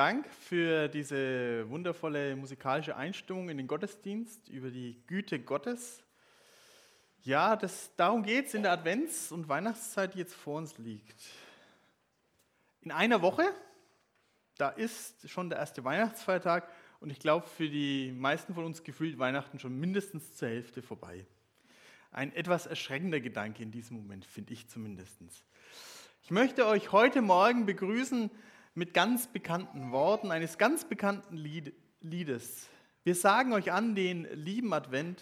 Dank 0.00 0.26
für 0.30 0.88
diese 0.88 1.68
wundervolle 1.68 2.34
musikalische 2.34 2.96
Einstimmung 2.96 3.50
in 3.50 3.58
den 3.58 3.66
Gottesdienst 3.66 4.48
über 4.48 4.70
die 4.70 4.98
Güte 5.06 5.38
Gottes. 5.38 6.02
Ja, 7.20 7.54
das, 7.54 7.94
darum 7.96 8.22
geht 8.22 8.46
es 8.46 8.54
in 8.54 8.62
der 8.62 8.72
Advents- 8.72 9.30
und 9.30 9.50
Weihnachtszeit, 9.50 10.14
die 10.14 10.20
jetzt 10.20 10.32
vor 10.32 10.56
uns 10.56 10.78
liegt. 10.78 11.20
In 12.80 12.92
einer 12.92 13.20
Woche, 13.20 13.44
da 14.56 14.70
ist 14.70 15.28
schon 15.28 15.50
der 15.50 15.58
erste 15.58 15.84
Weihnachtsfeiertag 15.84 16.66
und 17.00 17.10
ich 17.10 17.18
glaube, 17.18 17.46
für 17.46 17.68
die 17.68 18.10
meisten 18.10 18.54
von 18.54 18.64
uns 18.64 18.82
gefühlt 18.82 19.18
Weihnachten 19.18 19.58
schon 19.58 19.78
mindestens 19.78 20.34
zur 20.34 20.48
Hälfte 20.48 20.80
vorbei. 20.80 21.26
Ein 22.10 22.34
etwas 22.34 22.64
erschreckender 22.64 23.20
Gedanke 23.20 23.62
in 23.62 23.70
diesem 23.70 23.98
Moment, 23.98 24.24
finde 24.24 24.54
ich 24.54 24.66
zumindest. 24.66 25.18
Ich 26.22 26.30
möchte 26.30 26.66
euch 26.66 26.90
heute 26.90 27.20
Morgen 27.20 27.66
begrüßen 27.66 28.30
mit 28.80 28.94
ganz 28.94 29.26
bekannten 29.26 29.92
Worten 29.92 30.30
eines 30.30 30.56
ganz 30.56 30.86
bekannten 30.86 31.36
Liedes. 32.00 32.66
Wir 33.04 33.14
sagen 33.14 33.52
euch 33.52 33.72
an 33.72 33.94
den 33.94 34.24
lieben 34.32 34.72
Advent, 34.72 35.20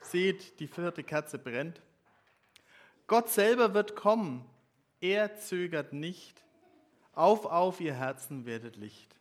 seht, 0.00 0.58
die 0.58 0.66
vierte 0.66 1.04
Kerze 1.04 1.38
brennt. 1.38 1.80
Gott 3.06 3.28
selber 3.28 3.74
wird 3.74 3.94
kommen, 3.94 4.44
er 5.00 5.36
zögert 5.36 5.92
nicht. 5.92 6.42
Auf, 7.12 7.46
auf, 7.46 7.80
ihr 7.80 7.94
Herzen 7.94 8.44
werdet 8.44 8.74
Licht. 8.74 9.14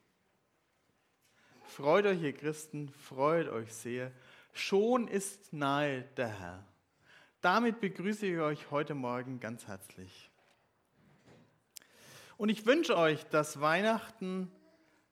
Freut 1.67 2.07
euch, 2.07 2.23
ihr 2.23 2.33
Christen, 2.33 2.89
freut 2.89 3.49
euch 3.49 3.71
sehr. 3.71 4.11
Schon 4.51 5.07
ist 5.07 5.53
nahe 5.53 6.05
der 6.17 6.39
Herr. 6.39 6.65
Damit 7.41 7.81
begrüße 7.81 8.25
ich 8.25 8.39
euch 8.39 8.71
heute 8.71 8.95
Morgen 8.95 9.39
ganz 9.39 9.67
herzlich. 9.67 10.28
Und 12.39 12.47
ich 12.47 12.65
wünsche 12.65 12.95
euch, 12.95 13.25
dass 13.25 13.59
Weihnachten 13.59 14.49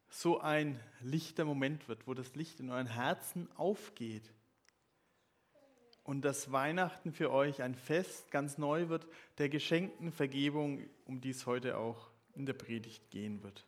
so 0.09 0.39
ein 0.39 0.79
lichter 1.01 1.43
Moment 1.43 1.89
wird, 1.89 2.07
wo 2.07 2.13
das 2.13 2.35
Licht 2.35 2.61
in 2.61 2.69
euren 2.69 2.87
Herzen 2.87 3.49
aufgeht. 3.57 4.31
Und 6.03 6.23
dass 6.23 6.53
Weihnachten 6.53 7.11
für 7.11 7.29
euch 7.29 7.61
ein 7.61 7.75
Fest 7.75 8.31
ganz 8.31 8.57
neu 8.57 8.87
wird, 8.87 9.05
der 9.39 9.49
geschenkten 9.49 10.13
Vergebung, 10.13 10.87
um 11.03 11.19
die 11.19 11.31
es 11.31 11.45
heute 11.45 11.77
auch 11.77 12.11
in 12.33 12.45
der 12.45 12.53
Predigt 12.53 13.11
gehen 13.11 13.43
wird. 13.43 13.65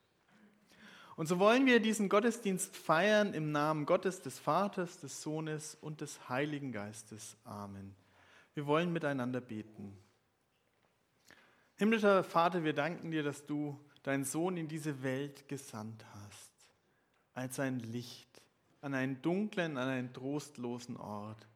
Und 1.17 1.27
so 1.27 1.37
wollen 1.37 1.65
wir 1.65 1.81
diesen 1.81 2.07
Gottesdienst 2.07 2.77
feiern 2.77 3.33
im 3.33 3.51
Namen 3.51 3.85
Gottes, 3.85 4.21
des 4.21 4.39
Vaters, 4.39 5.01
des 5.01 5.21
Sohnes 5.21 5.75
und 5.81 5.99
des 5.99 6.29
Heiligen 6.29 6.71
Geistes. 6.71 7.35
Amen. 7.43 7.93
Wir 8.53 8.65
wollen 8.65 8.93
miteinander 8.93 9.41
beten. 9.41 9.97
Himmlischer 11.79 12.25
Vater, 12.25 12.65
wir 12.65 12.73
danken 12.73 13.09
dir, 13.09 13.23
dass 13.23 13.45
du 13.45 13.79
deinen 14.03 14.25
Sohn 14.25 14.57
in 14.57 14.67
diese 14.67 15.01
Welt 15.01 15.47
gesandt 15.47 16.05
hast, 16.13 16.51
als 17.33 17.57
ein 17.57 17.79
Licht 17.79 18.41
an 18.81 18.93
einen 18.93 19.21
dunklen, 19.21 19.77
an 19.77 19.87
einen 19.87 20.13
trostlosen 20.13 20.97
Ort. 20.97 21.47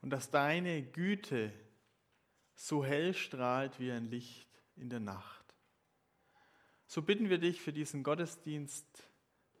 Und 0.00 0.10
dass 0.10 0.32
deine 0.32 0.82
Güte 0.82 1.52
so 2.56 2.84
hell 2.84 3.14
strahlt 3.14 3.78
wie 3.78 3.92
ein 3.92 4.10
Licht 4.10 4.48
in 4.74 4.90
der 4.90 4.98
Nacht. 4.98 5.54
So 6.88 7.00
bitten 7.02 7.30
wir 7.30 7.38
dich 7.38 7.60
für 7.60 7.72
diesen 7.72 8.02
Gottesdienst, 8.02 9.08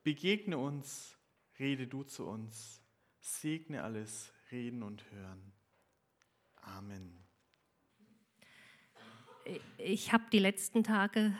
begegne 0.02 0.58
uns, 0.58 1.16
rede 1.60 1.86
du 1.86 2.02
zu 2.02 2.26
uns, 2.26 2.82
segne 3.20 3.84
alles 3.84 4.32
Reden 4.50 4.82
und 4.82 5.08
Hören. 5.12 5.52
Amen. 6.56 7.25
Ich 9.78 10.12
habe 10.12 10.24
die 10.32 10.38
letzten 10.38 10.82
Tage 10.82 11.32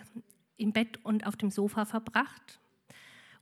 im 0.57 0.73
Bett 0.73 1.05
und 1.05 1.27
auf 1.27 1.37
dem 1.37 1.51
Sofa 1.51 1.85
verbracht 1.85 2.61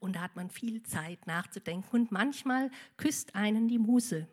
und 0.00 0.16
da 0.16 0.20
hat 0.20 0.36
man 0.36 0.50
viel 0.50 0.82
Zeit 0.82 1.26
nachzudenken 1.26 1.88
und 1.90 2.12
manchmal 2.12 2.70
küsst 2.96 3.34
einen 3.34 3.68
die 3.68 3.78
Muse. 3.78 4.28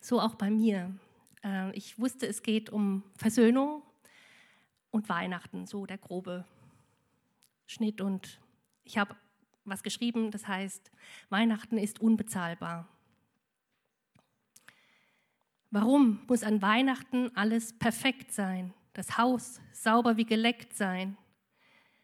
So 0.00 0.20
auch 0.20 0.34
bei 0.34 0.50
mir. 0.50 0.94
Äh, 1.44 1.70
ich 1.76 1.98
wusste, 1.98 2.26
es 2.26 2.42
geht 2.42 2.70
um 2.70 3.02
Versöhnung 3.16 3.82
und 4.90 5.08
Weihnachten, 5.08 5.66
so 5.66 5.86
der 5.86 5.98
grobe 5.98 6.44
Schnitt 7.66 8.00
und 8.00 8.40
ich 8.84 8.98
habe 8.98 9.16
was 9.64 9.82
geschrieben, 9.82 10.30
das 10.30 10.46
heißt, 10.46 10.90
Weihnachten 11.28 11.76
ist 11.76 12.00
unbezahlbar. 12.00 12.88
Warum 15.70 16.20
muss 16.28 16.42
an 16.42 16.62
Weihnachten 16.62 17.36
alles 17.36 17.72
perfekt 17.72 18.32
sein, 18.32 18.72
das 18.96 19.18
Haus 19.18 19.60
sauber 19.72 20.16
wie 20.16 20.24
geleckt 20.24 20.74
sein? 20.74 21.18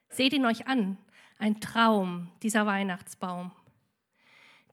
Seht 0.09 0.35
ihn 0.35 0.45
euch 0.45 0.67
an, 0.67 0.99
ein 1.39 1.61
Traum, 1.61 2.31
dieser 2.43 2.67
Weihnachtsbaum. 2.67 3.51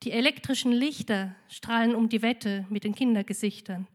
Die 0.04 0.12
elektrischen 0.12 0.72
Lichter 0.72 1.36
strahlen 1.48 1.96
um 1.96 2.10
die 2.10 2.22
Wette 2.22 2.66
mit 2.70 2.84
den 2.84 2.94
Kindergesichtern. 2.94 3.88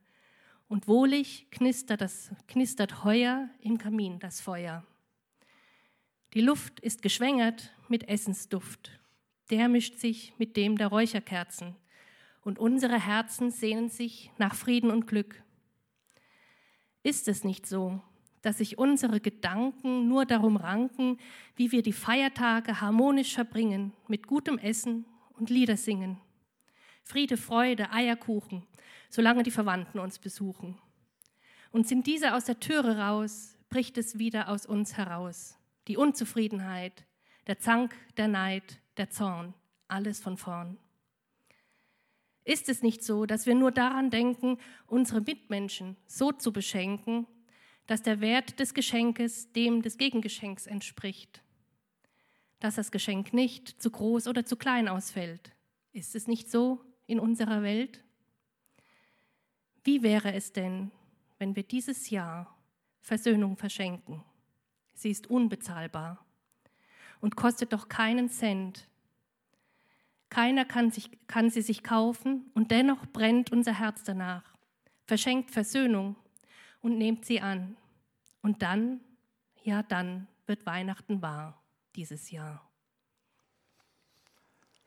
Und 0.68 0.88
wohlig 0.88 1.50
knistert, 1.50 2.00
das, 2.00 2.30
knistert 2.48 3.04
heuer 3.04 3.48
im 3.60 3.78
Kamin 3.78 4.18
das 4.18 4.40
Feuer. 4.40 4.84
Die 6.32 6.40
Luft 6.40 6.80
ist 6.80 7.02
geschwängert 7.02 7.72
mit 7.88 8.08
Essensduft. 8.08 8.98
Der 9.50 9.68
mischt 9.68 9.98
sich 9.98 10.32
mit 10.38 10.56
dem 10.56 10.78
der 10.78 10.88
Räucherkerzen. 10.88 11.76
Und 12.42 12.58
unsere 12.58 12.98
Herzen 12.98 13.50
sehnen 13.50 13.88
sich 13.88 14.30
nach 14.38 14.54
Frieden 14.54 14.90
und 14.90 15.06
Glück. 15.06 15.42
Ist 17.02 17.28
es 17.28 17.44
nicht 17.44 17.66
so, 17.66 18.00
dass 18.44 18.58
sich 18.58 18.78
unsere 18.78 19.20
Gedanken 19.20 20.08
nur 20.08 20.26
darum 20.26 20.56
ranken, 20.56 21.18
wie 21.56 21.72
wir 21.72 21.82
die 21.82 21.92
Feiertage 21.92 22.80
harmonisch 22.80 23.34
verbringen, 23.34 23.92
mit 24.06 24.26
gutem 24.26 24.58
Essen 24.58 25.06
und 25.38 25.50
Lieder 25.50 25.76
singen? 25.76 26.18
Friede, 27.02 27.36
Freude, 27.36 27.90
Eierkuchen, 27.90 28.66
solange 29.08 29.42
die 29.42 29.50
Verwandten 29.50 29.98
uns 29.98 30.18
besuchen. 30.18 30.78
Und 31.70 31.88
sind 31.88 32.06
diese 32.06 32.34
aus 32.34 32.44
der 32.44 32.60
Türe 32.60 32.98
raus, 32.98 33.56
bricht 33.68 33.98
es 33.98 34.18
wieder 34.18 34.48
aus 34.48 34.66
uns 34.66 34.96
heraus 34.96 35.58
die 35.88 35.96
Unzufriedenheit, 35.96 37.04
der 37.46 37.58
Zank, 37.58 37.94
der 38.16 38.28
Neid, 38.28 38.80
der 38.96 39.10
Zorn, 39.10 39.54
alles 39.88 40.20
von 40.20 40.36
vorn. 40.36 40.78
Ist 42.44 42.68
es 42.68 42.82
nicht 42.82 43.02
so, 43.02 43.26
dass 43.26 43.46
wir 43.46 43.54
nur 43.54 43.70
daran 43.70 44.10
denken, 44.10 44.58
unsere 44.86 45.20
Mitmenschen 45.20 45.96
so 46.06 46.32
zu 46.32 46.52
beschenken, 46.52 47.26
dass 47.86 48.02
der 48.02 48.20
Wert 48.20 48.58
des 48.60 48.74
Geschenkes 48.74 49.52
dem 49.52 49.82
des 49.82 49.98
Gegengeschenks 49.98 50.66
entspricht? 50.66 51.42
Dass 52.60 52.76
das 52.76 52.90
Geschenk 52.90 53.32
nicht 53.32 53.80
zu 53.80 53.90
groß 53.90 54.26
oder 54.28 54.46
zu 54.46 54.56
klein 54.56 54.88
ausfällt? 54.88 55.52
Ist 55.92 56.14
es 56.14 56.26
nicht 56.26 56.50
so 56.50 56.80
in 57.06 57.20
unserer 57.20 57.62
Welt? 57.62 58.02
Wie 59.84 60.02
wäre 60.02 60.32
es 60.32 60.52
denn, 60.52 60.90
wenn 61.38 61.56
wir 61.56 61.62
dieses 61.62 62.10
Jahr 62.10 62.56
Versöhnung 63.02 63.56
verschenken? 63.56 64.24
Sie 64.94 65.10
ist 65.10 65.28
unbezahlbar 65.28 66.24
und 67.20 67.36
kostet 67.36 67.72
doch 67.72 67.88
keinen 67.88 68.30
Cent. 68.30 68.88
Keiner 70.30 70.64
kann, 70.64 70.90
sich, 70.90 71.10
kann 71.26 71.50
sie 71.50 71.60
sich 71.60 71.82
kaufen 71.82 72.50
und 72.54 72.70
dennoch 72.70 73.06
brennt 73.12 73.52
unser 73.52 73.78
Herz 73.78 74.04
danach. 74.04 74.42
Verschenkt 75.06 75.50
Versöhnung 75.50 76.16
und 76.84 76.98
nehmt 76.98 77.24
sie 77.24 77.40
an. 77.40 77.78
Und 78.42 78.60
dann, 78.60 79.00
ja 79.62 79.82
dann, 79.82 80.28
wird 80.44 80.66
Weihnachten 80.66 81.22
wahr 81.22 81.64
dieses 81.96 82.30
Jahr. 82.30 82.70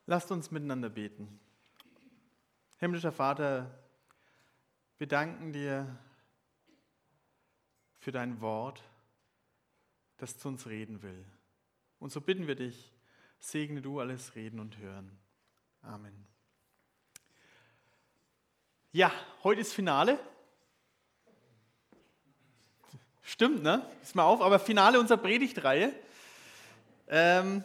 Lasst 0.06 0.32
uns 0.32 0.52
miteinander 0.52 0.92
beten. 0.92 1.40
Himmlischer 2.78 3.12
Vater, 3.12 3.84
wir 5.00 5.08
danken 5.08 5.52
dir 5.52 5.98
für 7.98 8.12
dein 8.12 8.42
Wort 8.42 8.84
das 10.18 10.38
zu 10.38 10.48
uns 10.48 10.68
reden 10.68 11.02
will. 11.02 11.26
Und 12.00 12.12
so 12.12 12.22
bitten 12.22 12.48
wir 12.48 12.56
dich, 12.56 12.92
segne 13.40 13.82
du 13.82 14.00
alles 14.00 14.36
Reden 14.36 14.60
und 14.60 14.78
Hören. 14.78 15.18
Amen. 15.82 16.28
Ja, 18.92 19.12
heute 19.44 19.62
ist 19.62 19.74
Finale. 19.74 20.20
Stimmt, 23.30 23.62
ne? 23.62 23.86
Ist 24.02 24.16
mal 24.16 24.24
auf, 24.24 24.42
aber 24.42 24.58
Finale 24.58 24.98
unserer 25.00 25.18
Predigtreihe. 25.18 25.92
Ähm, 27.10 27.62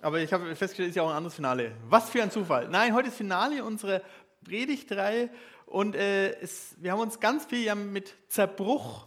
aber 0.00 0.18
ich 0.18 0.32
habe 0.32 0.56
festgestellt, 0.56 0.88
es 0.88 0.90
ist 0.90 0.96
ja 0.96 1.04
auch 1.04 1.10
ein 1.10 1.16
anderes 1.16 1.36
Finale. 1.36 1.70
Was 1.88 2.10
für 2.10 2.20
ein 2.24 2.32
Zufall. 2.32 2.66
Nein, 2.68 2.92
heute 2.92 3.06
ist 3.08 3.16
Finale 3.16 3.64
unserer 3.64 4.02
Predigtreihe 4.44 5.30
und 5.66 5.94
äh, 5.94 6.32
es, 6.40 6.74
wir 6.78 6.90
haben 6.90 6.98
uns 6.98 7.20
ganz 7.20 7.44
viel 7.44 7.62
ja 7.62 7.76
mit 7.76 8.16
Zerbruch 8.28 9.06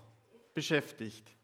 beschäftigt 0.54 1.36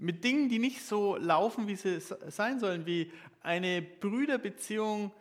mit 0.00 0.24
Dingen, 0.24 0.48
die 0.48 0.58
nicht 0.58 0.82
so 0.82 1.16
laufen, 1.16 1.68
wie 1.68 1.76
sie 1.76 2.00
sein 2.00 2.58
sollen, 2.58 2.86
wie 2.86 3.12
eine 3.42 3.82
Brüderbeziehung 3.82 5.12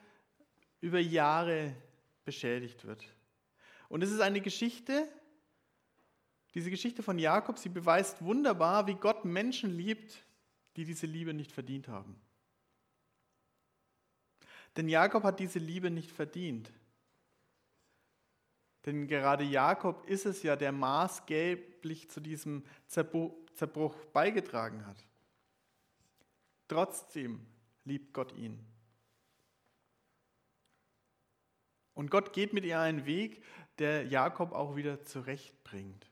über 0.81 1.00
Jahre 1.00 1.74
beschädigt 2.24 2.86
wird. 2.86 3.04
Und 3.89 4.04
es 4.04 4.12
ist 4.12 4.22
eine 4.22 4.39
Geschichte, 4.39 5.07
diese 6.56 6.69
Geschichte 6.69 7.04
von 7.04 7.19
Jakob, 7.19 7.60
sie 7.60 7.69
beweist 7.69 8.24
wunderbar, 8.24 8.88
wie 8.88 8.96
Gott 8.96 9.25
Menschen 9.25 9.69
liebt, 9.75 10.24
die 10.75 10.86
diese 10.86 11.06
Liebe 11.06 11.34
nicht 11.34 11.51
verdient 11.51 11.88
haben. 11.88 12.19
Denn 14.75 14.88
Jakob 14.88 15.24
hat 15.24 15.40
diese 15.40 15.60
Liebe 15.60 15.92
nicht 15.92 16.12
verdient. 16.12 16.72
Denn 18.86 19.07
gerade 19.07 19.44
Jakob 19.44 20.06
ist 20.07 20.25
es 20.25 20.42
ja, 20.42 20.56
der 20.56 20.72
maßgeblich 20.72 22.10
zu 22.10 22.22
diesem 22.22 22.63
Zerbruch 22.88 23.96
beigetragen 24.13 24.86
hat. 24.86 25.06
Trotzdem 26.68 27.46
liebt 27.84 28.13
Gott 28.13 28.31
ihn. 28.34 28.66
Und 31.94 32.10
Gott 32.10 32.31
geht 32.31 32.54
mit 32.54 32.63
ihr 32.63 32.80
einen 32.80 33.06
Weg, 33.06 33.44
der 33.80 34.06
Jakob 34.06 34.54
auch 34.54 34.78
wieder 34.78 35.04
zurechtbringt. 35.04 36.08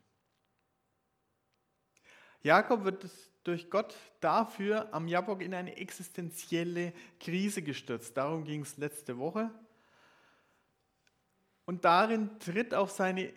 Jakob 2.43 2.83
wird 2.83 3.09
durch 3.43 3.69
Gott 3.69 3.95
dafür 4.19 4.93
am 4.93 5.07
Jabok 5.07 5.41
in 5.41 5.53
eine 5.53 5.77
existenzielle 5.77 6.93
Krise 7.19 7.61
gestürzt. 7.61 8.15
Darum 8.17 8.43
ging 8.43 8.61
es 8.61 8.77
letzte 8.77 9.17
Woche. 9.17 9.49
Und 11.65 11.85
darin 11.85 12.39
tritt 12.39 12.73
auch 12.73 12.89
seine 12.89 13.33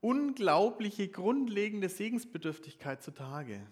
unglaubliche, 0.00 1.08
grundlegende 1.08 1.88
Segensbedürftigkeit 1.88 3.02
zutage. 3.02 3.66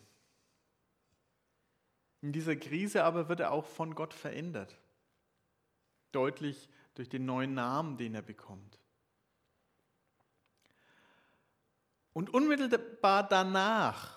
In 2.21 2.33
dieser 2.33 2.57
Krise 2.57 3.05
aber 3.05 3.29
wird 3.29 3.41
er 3.41 3.53
auch 3.53 3.67
von 3.67 3.95
Gott 3.95 4.15
verändert. 4.15 4.77
Deutlich 6.11 6.69
durch 6.95 7.09
den 7.09 7.27
neuen 7.27 7.55
Namen, 7.55 7.97
den 7.97 8.15
er 8.15 8.23
bekommt. 8.23 8.79
Und 12.13 12.33
unmittelbar 12.33 13.29
danach, 13.29 14.14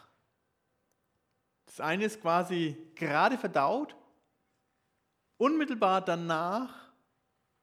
das 1.78 1.86
eine 1.86 2.06
ist 2.06 2.22
quasi 2.22 2.76
gerade 2.96 3.38
verdaut, 3.38 3.96
unmittelbar 5.38 6.04
danach 6.04 6.74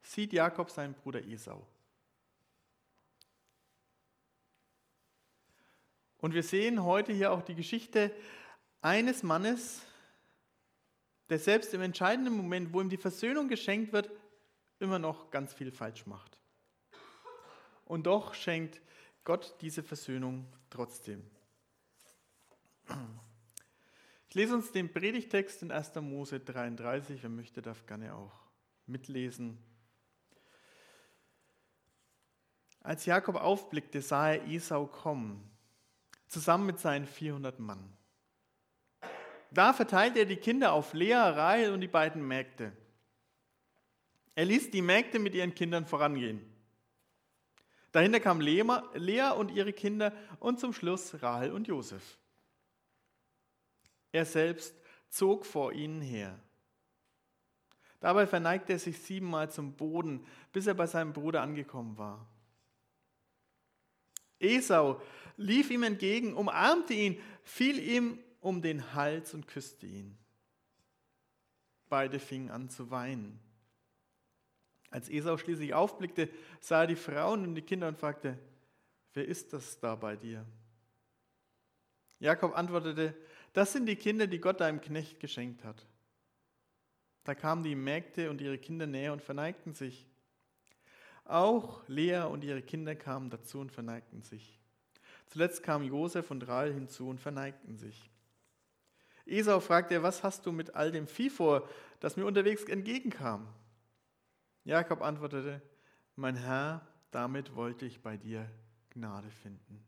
sieht 0.03 0.33
Jakob 0.33 0.71
seinen 0.71 0.95
Bruder 0.95 1.21
Esau. 1.25 1.67
Und 6.19 6.33
wir 6.33 6.45
sehen 6.45 6.85
heute 6.85 7.13
hier 7.13 7.33
auch 7.33 7.43
die 7.43 7.57
Geschichte 7.57 8.15
eines 8.83 9.25
Mannes, 9.25 9.83
der 11.29 11.41
selbst 11.41 11.75
im 11.75 11.83
entscheidenden 11.83 12.37
Moment, 12.37 12.73
wo 12.73 12.81
ihm 12.81 12.91
die 12.91 12.97
Versöhnung 12.97 13.49
geschenkt 13.49 13.93
wird, 13.93 14.13
immer 14.79 15.01
noch 15.01 15.33
ganz 15.33 15.53
viel 15.53 15.73
falsch 15.73 16.07
macht. 16.07 16.39
Und 17.85 18.05
doch 18.05 18.35
schenkt 18.35 18.81
Gott 19.25 19.57
diese 19.61 19.83
Versöhnung 19.83 20.47
trotzdem. 20.71 21.29
Ich 24.35 24.37
lese 24.37 24.57
uns 24.57 24.73
den 24.73 24.93
Predigtext 24.93 25.63
in 25.63 25.71
1. 25.71 25.95
Mose 26.01 26.41
33. 26.41 27.23
Wer 27.23 27.31
möchte, 27.31 27.63
darf 27.63 27.87
gerne 27.87 28.17
auch 28.17 28.33
mitlesen. 28.85 29.57
Als 32.81 33.07
Jakob 33.07 33.37
aufblickte, 33.37 34.03
sah 34.03 34.33
er 34.33 34.45
Esau 34.49 34.89
kommen, 34.89 35.49
zusammen 36.27 36.67
mit 36.67 36.81
seinen 36.81 37.07
400 37.07 37.61
Mann. 37.61 37.97
Da 39.53 39.73
verteilte 39.73 40.19
er 40.19 40.27
die 40.27 40.35
Kinder 40.35 40.73
auf 40.73 40.95
Lea, 40.95 41.15
Rahel 41.15 41.73
und 41.73 41.81
die 41.81 41.87
beiden 41.87 42.27
Mägde. 42.27 42.73
Er 44.35 44.47
ließ 44.47 44.73
die 44.73 44.83
Mägde 44.83 45.21
mit 45.21 45.37
ihren 45.37 45.55
Kindern 45.55 45.87
vorangehen. 45.87 46.41
Dahinter 47.93 48.19
kamen 48.19 48.41
Lea 48.41 49.31
und 49.31 49.53
ihre 49.53 49.73
Kinder 49.73 50.13
und 50.41 50.59
zum 50.59 50.73
Schluss 50.73 51.23
Rahel 51.23 51.53
und 51.53 51.69
Josef. 51.69 52.19
Er 54.15 54.25
selbst 54.25 54.73
zog 55.09 55.45
vor 55.45 55.73
ihnen 55.73 56.01
her. 56.01 56.39
Dabei 57.99 58.29
verneigte 58.29 58.75
er 58.75 58.79
sich 58.79 58.97
siebenmal 59.01 59.51
zum 59.51 59.73
Boden, 59.73 60.25
bis 60.53 60.69
er 60.69 60.75
bei 60.75 60.87
seinem 60.87 61.13
Bruder 61.13 61.43
angekommen 61.43 61.99
war. 61.99 62.25
Esau 64.39 65.03
lief 65.37 65.69
ihm 65.69 65.83
entgegen, 65.83 66.35
umarmte 66.35 66.95
ihn, 66.95 67.21
fiel 67.43 67.77
ihm 67.77 68.21
um 68.39 68.63
den 68.63 68.95
Hals 68.95 69.35
und 69.35 69.49
küsste 69.49 69.87
ihn. 69.87 70.17
Beide 71.89 72.21
fingen 72.21 72.53
an 72.53 72.71
zu 72.71 72.93
weinen. 72.93 73.41
Als 74.91 75.09
Esau 75.09 75.39
schließlich 75.39 75.75
aufblickte, 75.75 76.31
sah 76.61 76.83
er 76.83 76.87
die 76.87 76.95
Frauen 76.95 77.43
und 77.49 77.57
die 77.57 77.63
Kinder 77.63 77.89
und 77.89 77.99
fragte, 77.99 78.39
wer 79.13 79.27
ist 79.27 79.53
das 79.53 79.81
da 79.81 79.97
bei 79.97 80.15
dir? 80.15 80.47
Jakob 82.21 82.57
antwortete, 82.57 83.17
das 83.55 83.73
sind 83.73 83.87
die 83.87 83.97
Kinder, 83.97 84.27
die 84.27 84.41
Gott 84.41 84.61
deinem 84.61 84.81
Knecht 84.81 85.21
geschenkt 85.21 85.65
hat. 85.65 85.87
Da 87.23 87.35
kamen 87.35 87.63
die 87.63 87.75
Mägde 87.75 88.29
und 88.29 88.41
ihre 88.41 88.59
Kinder 88.59 88.87
näher 88.87 89.13
und 89.13 89.23
verneigten 89.23 89.73
sich. 89.73 90.07
Auch 91.25 91.83
Lea 91.89 92.25
und 92.25 92.45
ihre 92.45 92.61
Kinder 92.61 92.95
kamen 92.95 93.31
dazu 93.31 93.61
und 93.61 93.73
verneigten 93.73 94.23
sich. 94.23 94.61
Zuletzt 95.29 95.63
kamen 95.63 95.87
Josef 95.87 96.31
und 96.31 96.47
Rahel 96.47 96.75
hinzu 96.75 97.09
und 97.09 97.21
verneigten 97.21 97.79
sich. 97.79 98.11
Esau 99.25 99.61
fragte, 99.61 100.03
was 100.03 100.23
hast 100.23 100.45
du 100.45 100.53
mit 100.53 100.75
all 100.75 100.93
dem 100.93 101.07
Vieh 101.07 101.31
vor, 101.31 101.67
das 102.01 102.17
mir 102.17 102.27
unterwegs 102.27 102.65
entgegenkam? 102.65 103.49
Jakob 104.65 105.01
antwortete, 105.01 105.63
mein 106.17 106.37
Herr, 106.37 106.87
damit 107.11 107.55
wollte 107.55 107.87
ich 107.87 108.03
bei 108.03 108.17
dir 108.17 108.51
Gnade 108.91 109.31
finden. 109.31 109.83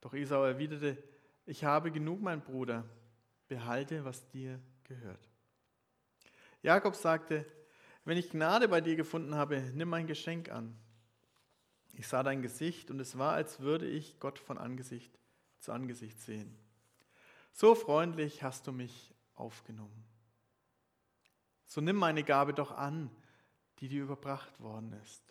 Doch 0.00 0.12
Esau 0.12 0.44
erwiderte, 0.44 1.02
ich 1.48 1.64
habe 1.64 1.90
genug, 1.90 2.20
mein 2.20 2.42
Bruder, 2.42 2.84
behalte, 3.48 4.04
was 4.04 4.28
dir 4.28 4.60
gehört. 4.84 5.28
Jakob 6.62 6.94
sagte, 6.94 7.46
wenn 8.04 8.18
ich 8.18 8.30
Gnade 8.30 8.68
bei 8.68 8.80
dir 8.80 8.96
gefunden 8.96 9.34
habe, 9.34 9.60
nimm 9.74 9.88
mein 9.88 10.06
Geschenk 10.06 10.50
an. 10.50 10.76
Ich 11.94 12.06
sah 12.06 12.22
dein 12.22 12.42
Gesicht 12.42 12.90
und 12.90 13.00
es 13.00 13.16
war, 13.18 13.32
als 13.32 13.60
würde 13.60 13.86
ich 13.86 14.20
Gott 14.20 14.38
von 14.38 14.58
Angesicht 14.58 15.18
zu 15.60 15.72
Angesicht 15.72 16.20
sehen. 16.20 16.56
So 17.52 17.74
freundlich 17.74 18.42
hast 18.42 18.66
du 18.66 18.72
mich 18.72 19.14
aufgenommen. 19.34 20.04
So 21.64 21.80
nimm 21.80 21.96
meine 21.96 22.24
Gabe 22.24 22.54
doch 22.54 22.72
an, 22.72 23.10
die 23.80 23.88
dir 23.88 24.02
überbracht 24.02 24.60
worden 24.60 24.92
ist. 25.02 25.22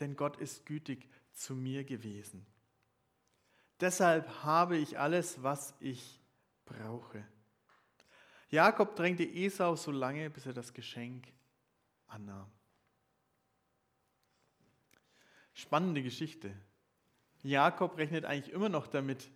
Denn 0.00 0.16
Gott 0.16 0.38
ist 0.38 0.66
gütig 0.66 1.08
zu 1.32 1.54
mir 1.54 1.84
gewesen. 1.84 2.46
Deshalb 3.84 4.26
habe 4.42 4.78
ich 4.78 4.98
alles, 4.98 5.42
was 5.42 5.74
ich 5.78 6.18
brauche. 6.64 7.22
Jakob 8.48 8.96
drängte 8.96 9.24
Esau 9.24 9.76
so 9.76 9.90
lange, 9.90 10.30
bis 10.30 10.46
er 10.46 10.54
das 10.54 10.72
Geschenk 10.72 11.30
annahm. 12.06 12.50
Spannende 15.52 16.02
Geschichte. 16.02 16.56
Jakob 17.42 17.98
rechnet 17.98 18.24
eigentlich 18.24 18.54
immer 18.54 18.70
noch 18.70 18.86
damit, 18.86 19.30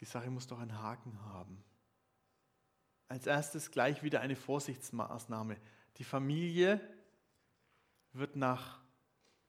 die 0.00 0.06
Sache 0.06 0.28
muss 0.28 0.48
doch 0.48 0.58
einen 0.58 0.82
Haken 0.82 1.16
haben. 1.26 1.62
Als 3.06 3.28
erstes 3.28 3.70
gleich 3.70 4.02
wieder 4.02 4.22
eine 4.22 4.34
Vorsichtsmaßnahme. 4.34 5.56
Die 5.98 6.04
Familie 6.04 6.80
wird 8.12 8.34
nach 8.34 8.80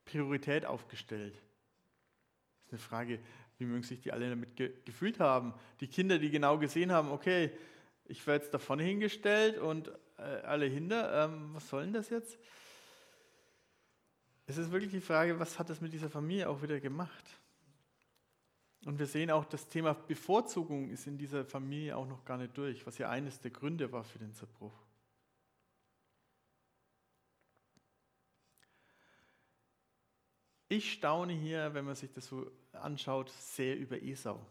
Priorität 0.05 0.67
aufgestellt. 0.67 1.33
Das 1.33 2.65
ist 2.65 2.73
eine 2.73 2.79
Frage, 2.89 3.19
wie 3.57 3.65
mögen 3.65 3.83
sich 3.83 4.01
die 4.01 4.11
alle 4.11 4.29
damit 4.29 4.55
ge 4.55 4.73
gefühlt 4.85 5.19
haben. 5.19 5.53
Die 5.79 5.87
Kinder, 5.87 6.19
die 6.19 6.29
genau 6.29 6.57
gesehen 6.57 6.91
haben, 6.91 7.11
okay, 7.11 7.51
ich 8.05 8.25
werde 8.27 8.43
jetzt 8.43 8.53
da 8.53 8.59
vorne 8.59 8.83
hingestellt 8.83 9.57
und 9.57 9.89
äh, 10.17 10.21
alle 10.21 10.65
hinter, 10.65 11.25
ähm, 11.25 11.49
was 11.53 11.67
soll 11.67 11.83
denn 11.83 11.93
das 11.93 12.09
jetzt? 12.09 12.37
Es 14.45 14.57
ist 14.57 14.71
wirklich 14.71 14.91
die 14.91 15.01
Frage, 15.01 15.39
was 15.39 15.59
hat 15.59 15.69
das 15.69 15.81
mit 15.81 15.91
dieser 15.91 16.09
Familie 16.09 16.47
auch 16.47 16.61
wieder 16.61 16.79
gemacht? 16.79 17.25
Und 18.85 18.99
wir 18.99 19.07
sehen 19.07 19.29
auch, 19.31 19.43
das 19.43 19.67
Thema 19.67 19.93
Bevorzugung 19.93 20.89
ist 20.89 21.07
in 21.07 21.17
dieser 21.17 21.43
Familie 21.43 21.97
auch 21.97 22.07
noch 22.07 22.23
gar 22.23 22.37
nicht 22.37 22.55
durch, 22.57 22.85
was 22.85 22.97
ja 22.97 23.09
eines 23.09 23.41
der 23.41 23.51
Gründe 23.51 23.91
war 23.91 24.05
für 24.05 24.19
den 24.19 24.33
Zerbruch. 24.33 24.73
Ich 30.69 30.93
staune 30.93 31.33
hier, 31.33 31.73
wenn 31.73 31.85
man 31.85 31.95
sich 31.95 32.11
das 32.11 32.27
so 32.27 32.49
anschaut, 32.81 33.29
sehr 33.29 33.77
über 33.77 34.01
Esau. 34.01 34.45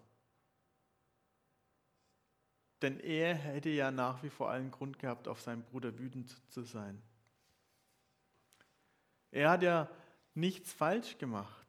Denn 2.82 3.00
er 3.00 3.34
hätte 3.34 3.70
ja 3.70 3.90
nach 3.90 4.22
wie 4.22 4.30
vor 4.30 4.50
allen 4.50 4.70
Grund 4.70 4.98
gehabt, 4.98 5.28
auf 5.28 5.40
seinen 5.40 5.62
Bruder 5.64 5.98
wütend 5.98 6.36
zu 6.50 6.62
sein. 6.62 7.02
Er 9.30 9.50
hat 9.50 9.62
ja 9.62 9.90
nichts 10.34 10.72
falsch 10.72 11.18
gemacht. 11.18 11.66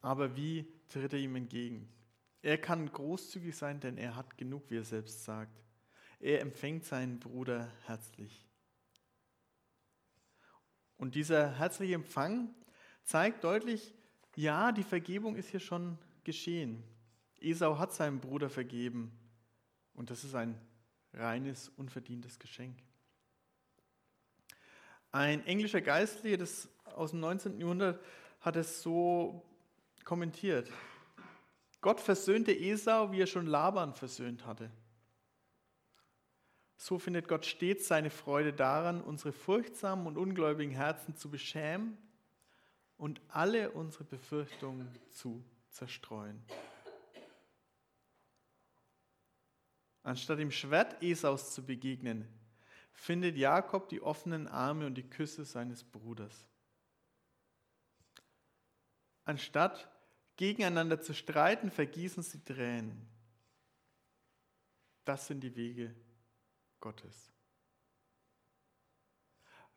Aber 0.00 0.36
wie 0.36 0.66
tritt 0.88 1.12
er 1.12 1.18
ihm 1.18 1.36
entgegen? 1.36 1.92
Er 2.42 2.58
kann 2.58 2.90
großzügig 2.90 3.56
sein, 3.56 3.80
denn 3.80 3.98
er 3.98 4.14
hat 4.14 4.38
genug, 4.38 4.70
wie 4.70 4.76
er 4.76 4.84
selbst 4.84 5.24
sagt. 5.24 5.60
Er 6.20 6.40
empfängt 6.40 6.84
seinen 6.84 7.18
Bruder 7.18 7.70
herzlich. 7.86 8.48
Und 10.96 11.14
dieser 11.14 11.58
herzliche 11.58 11.94
Empfang 11.94 12.54
zeigt 13.04 13.44
deutlich, 13.44 13.94
ja, 14.38 14.70
die 14.70 14.84
Vergebung 14.84 15.34
ist 15.34 15.48
hier 15.48 15.58
schon 15.58 15.98
geschehen. 16.22 16.84
Esau 17.40 17.76
hat 17.76 17.92
seinem 17.92 18.20
Bruder 18.20 18.48
vergeben 18.48 19.10
und 19.94 20.10
das 20.10 20.22
ist 20.22 20.36
ein 20.36 20.56
reines, 21.12 21.70
unverdientes 21.70 22.38
Geschenk. 22.38 22.78
Ein 25.10 25.44
englischer 25.44 25.80
Geistlicher 25.80 26.36
des, 26.36 26.68
aus 26.94 27.10
dem 27.10 27.18
19. 27.18 27.58
Jahrhundert 27.58 28.00
hat 28.40 28.54
es 28.54 28.80
so 28.80 29.44
kommentiert. 30.04 30.70
Gott 31.80 31.98
versöhnte 31.98 32.56
Esau, 32.56 33.10
wie 33.10 33.22
er 33.22 33.26
schon 33.26 33.46
Laban 33.46 33.92
versöhnt 33.92 34.46
hatte. 34.46 34.70
So 36.76 37.00
findet 37.00 37.26
Gott 37.26 37.44
stets 37.44 37.88
seine 37.88 38.10
Freude 38.10 38.52
daran, 38.52 39.00
unsere 39.00 39.32
furchtsamen 39.32 40.06
und 40.06 40.16
ungläubigen 40.16 40.72
Herzen 40.72 41.16
zu 41.16 41.28
beschämen 41.28 41.98
und 42.98 43.20
alle 43.28 43.70
unsere 43.70 44.04
Befürchtungen 44.04 44.88
zu 45.10 45.42
zerstreuen. 45.70 46.44
Anstatt 50.02 50.38
dem 50.38 50.50
Schwert 50.50 51.02
Esaus 51.02 51.54
zu 51.54 51.64
begegnen, 51.64 52.28
findet 52.92 53.36
Jakob 53.36 53.88
die 53.88 54.02
offenen 54.02 54.48
Arme 54.48 54.86
und 54.86 54.96
die 54.96 55.08
Küsse 55.08 55.44
seines 55.44 55.84
Bruders. 55.84 56.46
Anstatt 59.24 59.88
gegeneinander 60.36 61.00
zu 61.00 61.14
streiten, 61.14 61.70
vergießen 61.70 62.22
sie 62.22 62.42
Tränen. 62.42 63.08
Das 65.04 65.26
sind 65.26 65.40
die 65.40 65.54
Wege 65.54 65.94
Gottes. 66.80 67.32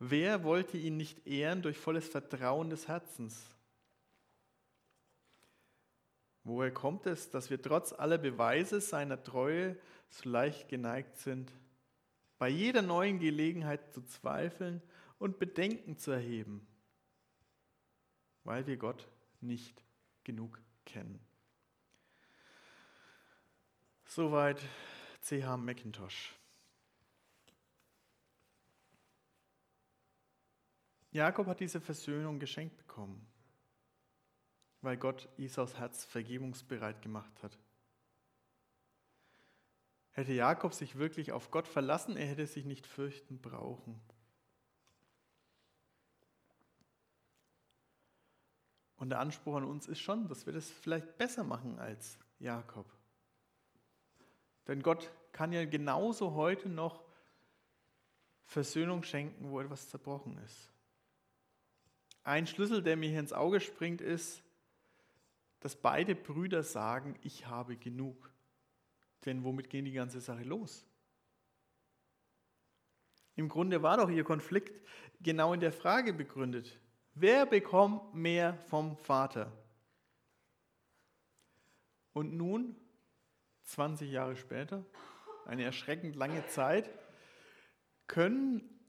Wer 0.04 0.44
wollte 0.44 0.80
ihn 0.80 0.98
nicht 0.98 1.28
ehren 1.28 1.62
durch 1.62 1.78
volles 1.78 2.08
Vertrauen 2.08 2.72
des 2.72 2.88
Herzens? 2.88 3.40
Woher 6.44 6.74
kommt 6.74 7.06
es, 7.06 7.30
dass 7.30 7.52
wir 7.52 7.62
trotz 7.62 7.94
aller 7.94 8.18
Beweise 8.18 8.82
seiner 8.82 9.22
Treue 9.22 9.78
so 10.10 10.28
leicht 10.28 10.70
geneigt 10.70 11.18
sind, 11.18 11.52
bei 12.40 12.50
jeder 12.50 12.82
neuen 12.82 13.20
Gelegenheit 13.20 13.94
zu 13.94 14.02
zweifeln 14.02 14.82
und 15.20 15.38
Bedenken 15.38 16.00
zu 16.00 16.10
erheben, 16.10 16.66
weil 18.44 18.66
wir 18.66 18.78
Gott 18.78 19.08
nicht 19.40 19.84
genug 20.24 20.60
kennen? 20.84 21.20
Soweit 24.08 24.60
C.H. 25.22 25.58
McIntosh. 25.58 26.41
Jakob 31.12 31.48
hat 31.48 31.60
diese 31.60 31.82
Versöhnung 31.82 32.40
geschenkt 32.40 32.78
bekommen, 32.78 33.28
weil 34.82 34.98
Gott 34.98 35.28
Isaus 35.38 35.78
Herz 35.78 36.06
vergebungsbereit 36.06 37.02
gemacht 37.02 37.44
hat. 37.44 37.58
Hätte 40.12 40.34
Jakob 40.34 40.74
sich 40.74 40.98
wirklich 40.98 41.32
auf 41.32 41.52
Gott 41.52 41.68
verlassen, 41.68 42.18
er 42.18 42.28
hätte 42.28 42.48
sich 42.48 42.66
nicht 42.66 42.88
fürchten 42.88 43.42
brauchen. 43.42 44.02
Und 48.98 49.10
der 49.10 49.20
Anspruch 49.20 49.56
an 49.56 49.64
uns 49.64 49.88
ist 49.88 50.00
schon, 50.00 50.28
dass 50.28 50.46
wir 50.46 50.54
das 50.54 50.70
vielleicht 50.70 51.18
besser 51.18 51.44
machen 51.44 51.80
als 51.80 52.20
Jakob. 52.40 52.86
Denn 54.68 54.84
Gott 54.84 55.12
kann 55.32 55.52
ja 55.52 55.66
genauso 55.66 56.34
heute 56.34 56.70
noch 56.70 57.04
Versöhnung 58.46 59.04
schenken, 59.04 59.50
wo 59.50 59.60
etwas 59.60 59.90
zerbrochen 59.90 60.38
ist. 60.38 60.71
Ein 62.24 62.48
Schlüssel, 62.48 62.84
der 62.84 62.98
mir 62.98 63.10
hier 63.10 63.20
ins 63.20 63.34
Auge 63.34 63.60
springt, 63.60 64.02
ist, 64.02 64.44
dass 65.60 65.76
beide 65.76 66.16
Brüder 66.16 66.64
sagen, 66.64 67.16
ich 67.24 67.48
habe 67.48 67.78
genug. 67.78 68.32
Denn 69.26 69.44
womit 69.44 69.70
geht 69.70 69.86
die 69.86 69.92
ganze 69.92 70.20
Sache 70.20 70.44
los? 70.44 70.86
Im 73.36 73.48
Grunde 73.48 73.82
war 73.82 73.98
doch 73.98 74.10
ihr 74.10 74.24
Konflikt 74.24 74.86
genau 75.22 75.54
in 75.54 75.60
der 75.60 75.72
Frage 75.72 76.14
begründet, 76.14 76.80
wer 77.14 77.46
bekommt 77.46 78.14
mehr 78.14 78.56
vom 78.70 78.98
Vater? 78.98 79.52
Und 82.14 82.34
nun, 82.34 82.76
20 83.64 84.12
Jahre 84.12 84.36
später, 84.36 84.84
eine 85.46 85.64
erschreckend 85.64 86.16
lange 86.16 86.46
Zeit, 86.48 86.90
können 88.08 88.81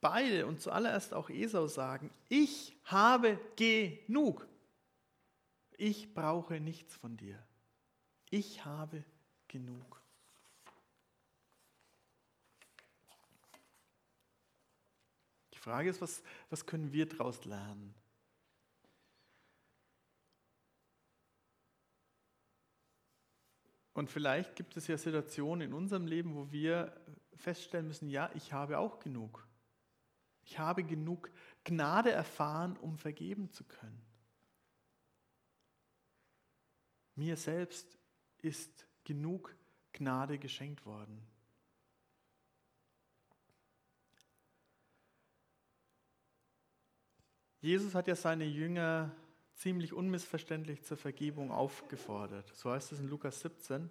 beide 0.00 0.46
und 0.46 0.60
zuallererst 0.60 1.14
auch 1.14 1.30
Esau 1.30 1.66
sagen, 1.66 2.10
ich 2.28 2.76
habe 2.84 3.38
genug. 3.56 4.46
Ich 5.76 6.14
brauche 6.14 6.60
nichts 6.60 6.94
von 6.94 7.16
dir. 7.16 7.42
Ich 8.30 8.64
habe 8.64 9.04
genug. 9.48 10.00
Die 15.52 15.58
Frage 15.58 15.90
ist, 15.90 16.00
was, 16.00 16.22
was 16.50 16.64
können 16.66 16.92
wir 16.92 17.06
daraus 17.08 17.44
lernen? 17.44 17.94
Und 23.96 24.10
vielleicht 24.10 24.56
gibt 24.56 24.76
es 24.76 24.88
ja 24.88 24.98
Situationen 24.98 25.68
in 25.68 25.72
unserem 25.72 26.06
Leben, 26.06 26.34
wo 26.34 26.52
wir 26.52 26.94
feststellen 27.34 27.88
müssen, 27.88 28.10
ja, 28.10 28.30
ich 28.34 28.52
habe 28.52 28.78
auch 28.78 28.98
genug. 28.98 29.45
Ich 30.46 30.58
habe 30.58 30.84
genug 30.84 31.30
Gnade 31.64 32.12
erfahren, 32.12 32.76
um 32.76 32.96
vergeben 32.96 33.50
zu 33.50 33.64
können. 33.64 34.00
Mir 37.16 37.36
selbst 37.36 37.98
ist 38.38 38.86
genug 39.04 39.56
Gnade 39.92 40.38
geschenkt 40.38 40.86
worden. 40.86 41.20
Jesus 47.60 47.96
hat 47.96 48.06
ja 48.06 48.14
seine 48.14 48.44
Jünger 48.44 49.10
ziemlich 49.54 49.92
unmissverständlich 49.92 50.84
zur 50.84 50.96
Vergebung 50.96 51.50
aufgefordert. 51.50 52.54
So 52.54 52.70
heißt 52.70 52.92
es 52.92 53.00
in 53.00 53.08
Lukas 53.08 53.40
17. 53.40 53.90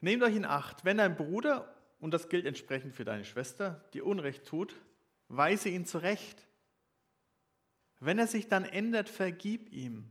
Nehmt 0.00 0.22
euch 0.22 0.36
in 0.36 0.46
Acht, 0.46 0.86
wenn 0.86 0.98
ein 0.98 1.16
Bruder 1.16 1.76
und 2.00 2.12
das 2.12 2.28
gilt 2.28 2.46
entsprechend 2.46 2.94
für 2.94 3.04
deine 3.04 3.24
Schwester, 3.24 3.84
die 3.92 4.00
Unrecht 4.00 4.46
tut, 4.46 4.74
weise 5.28 5.68
ihn 5.68 5.84
zurecht. 5.84 6.46
Wenn 8.00 8.18
er 8.18 8.26
sich 8.26 8.48
dann 8.48 8.64
ändert, 8.64 9.08
vergib 9.08 9.70
ihm. 9.72 10.08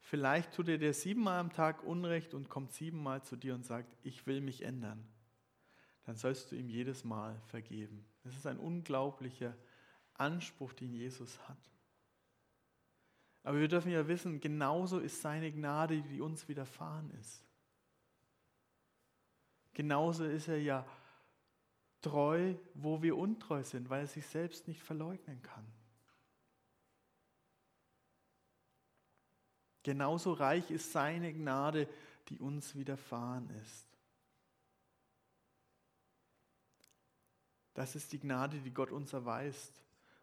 Vielleicht 0.00 0.52
tut 0.52 0.68
er 0.68 0.78
dir 0.78 0.92
siebenmal 0.92 1.38
am 1.38 1.52
Tag 1.52 1.84
Unrecht 1.84 2.34
und 2.34 2.48
kommt 2.48 2.72
siebenmal 2.72 3.22
zu 3.22 3.36
dir 3.36 3.54
und 3.54 3.64
sagt, 3.64 3.96
ich 4.02 4.26
will 4.26 4.40
mich 4.40 4.62
ändern. 4.62 5.06
Dann 6.04 6.16
sollst 6.16 6.50
du 6.50 6.56
ihm 6.56 6.68
jedes 6.68 7.04
Mal 7.04 7.40
vergeben. 7.46 8.04
Das 8.24 8.34
ist 8.34 8.46
ein 8.46 8.58
unglaublicher 8.58 9.56
Anspruch, 10.14 10.72
den 10.72 10.92
Jesus 10.92 11.38
hat. 11.48 11.70
Aber 13.44 13.60
wir 13.60 13.68
dürfen 13.68 13.92
ja 13.92 14.08
wissen, 14.08 14.40
genauso 14.40 14.98
ist 14.98 15.22
seine 15.22 15.52
Gnade, 15.52 16.02
die 16.02 16.20
uns 16.20 16.48
widerfahren 16.48 17.10
ist. 17.20 17.44
Genauso 19.74 20.24
ist 20.24 20.48
er 20.48 20.60
ja 20.60 20.86
treu, 22.00 22.54
wo 22.74 23.02
wir 23.02 23.16
untreu 23.16 23.62
sind, 23.62 23.88
weil 23.90 24.02
er 24.02 24.06
sich 24.06 24.26
selbst 24.26 24.68
nicht 24.68 24.82
verleugnen 24.82 25.40
kann. 25.42 25.66
Genauso 29.82 30.32
reich 30.32 30.70
ist 30.70 30.92
seine 30.92 31.32
Gnade, 31.32 31.88
die 32.28 32.38
uns 32.38 32.74
widerfahren 32.74 33.48
ist. 33.62 33.86
Das 37.74 37.94
ist 37.94 38.12
die 38.12 38.20
Gnade, 38.20 38.60
die 38.60 38.74
Gott 38.74 38.90
uns 38.90 39.12
erweist 39.12 39.82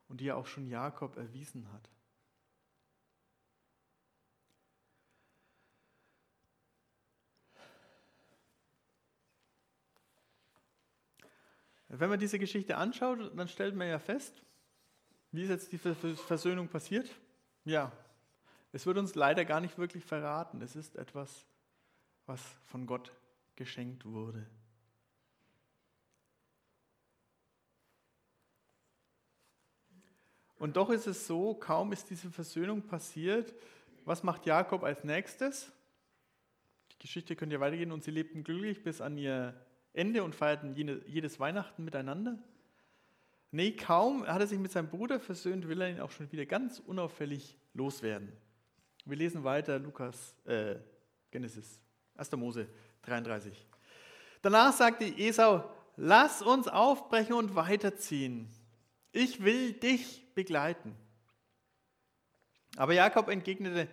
und 0.10 0.22
die 0.22 0.28
er 0.28 0.38
auch 0.38 0.46
schon 0.46 0.68
Jakob 0.68 1.18
erwiesen 1.18 1.72
hat. 1.74 1.90
Wenn 11.90 12.10
man 12.10 12.20
diese 12.20 12.38
Geschichte 12.38 12.78
anschaut, 12.78 13.32
dann 13.36 13.48
stellt 13.48 13.76
man 13.76 13.88
ja 13.88 14.00
fest, 14.00 14.44
wie 15.32 15.44
ist 15.44 15.50
jetzt 15.50 15.72
die 15.72 15.78
Versöhnung 15.78 16.68
passiert? 16.68 17.10
Ja, 17.64 17.92
es 18.72 18.86
wird 18.86 18.98
uns 18.98 19.16
leider 19.16 19.46
gar 19.46 19.62
nicht 19.62 19.78
wirklich 19.78 20.04
verraten. 20.04 20.62
Es 20.62 20.76
ist 20.76 20.96
etwas, 20.96 21.46
was 22.26 22.42
von 22.66 22.86
Gott 22.86 23.14
geschenkt 23.56 24.06
wurde. 24.06 24.46
Und 30.60 30.76
doch 30.76 30.90
ist 30.90 31.08
es 31.08 31.28
so, 31.28 31.54
kaum 31.54 31.92
ist 31.92 32.10
diese 32.10 32.32
Versöhnung 32.32 32.82
passiert, 32.82 33.54
was 34.06 34.24
macht 34.24 34.46
Jakob 34.46 34.84
als 34.84 35.04
nächstes? 35.04 35.72
Die 36.94 37.00
Geschichte 37.00 37.36
könnte 37.36 37.56
ja 37.56 37.60
weitergehen 37.60 37.92
und 37.92 38.04
sie 38.04 38.12
lebten 38.12 38.44
glücklich 38.44 38.82
bis 38.82 39.02
an 39.02 39.18
ihr 39.18 39.54
Ende 39.98 40.24
und 40.24 40.36
feierten 40.36 40.76
jedes 40.76 41.40
Weihnachten 41.40 41.84
miteinander? 41.84 42.38
Nee, 43.52 43.72
kaum 43.72 44.28
hat 44.28 44.40
er 44.40 44.48
sich 44.48 44.60
mit 44.60 44.72
seinem 44.72 44.90
Bruder 44.90 45.20
versöhnt, 45.20 45.68
will 45.68 45.82
er 45.82 45.90
ihn 45.90 46.00
auch 46.00 46.12
schon 46.12 46.32
wieder 46.32 46.46
ganz 46.46 46.80
unauffällig 46.80 47.58
loswerden. 47.74 48.32
Wir 49.06 49.18
lesen 49.18 49.44
weiter 49.44 49.80
Lukas, 49.80 50.36
äh, 50.46 50.76
Genesis, 51.32 51.80
1. 52.16 52.32
Mose 52.34 52.68
33. 53.04 53.66
Danach 54.42 54.74
sagte 54.74 55.06
Esau, 55.06 55.64
lass 55.96 56.42
uns 56.42 56.68
aufbrechen 56.68 57.34
und 57.34 57.56
weiterziehen. 57.56 58.50
Ich 59.12 59.44
will 59.44 59.74
dich 59.74 60.24
begleiten. 60.36 60.96
Aber 62.76 62.94
Jakob 62.94 63.30
entgegnete, 63.30 63.88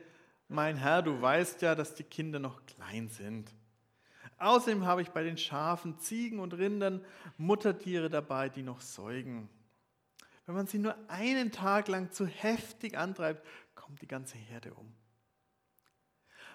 mein 0.49 0.77
Herr, 0.77 1.01
du 1.01 1.23
weißt 1.23 1.63
ja, 1.63 1.75
dass 1.75 1.95
die 1.95 2.05
Kinder 2.05 2.39
noch 2.39 2.67
klein 2.67 3.09
sind. 3.09 3.51
Außerdem 4.39 4.85
habe 4.85 5.03
ich 5.03 5.11
bei 5.11 5.23
den 5.23 5.39
Schafen, 5.39 5.99
Ziegen 5.99 6.41
und 6.41 6.55
Rindern 6.55 7.05
Muttertiere 7.37 8.11
dabei, 8.11 8.49
die 8.49 8.63
noch 8.63 8.81
säugen. 8.81 9.49
Wenn 10.47 10.55
man 10.55 10.67
sie 10.67 10.79
nur 10.79 10.97
einen 11.09 11.53
Tag 11.53 11.89
lang 11.89 12.13
zu 12.13 12.27
heftig 12.27 12.99
antreibt, 12.99 13.47
kommt 13.75 14.03
die 14.03 14.09
ganze 14.09 14.37
Herde 14.37 14.75
um. 14.75 14.93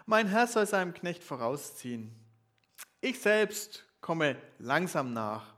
Mein 0.05 0.27
Herr 0.27 0.47
soll 0.47 0.65
seinem 0.65 0.93
Knecht 0.93 1.23
vorausziehen. 1.23 2.13
Ich 3.01 3.19
selbst 3.19 3.85
komme 4.01 4.35
langsam 4.57 5.13
nach, 5.13 5.53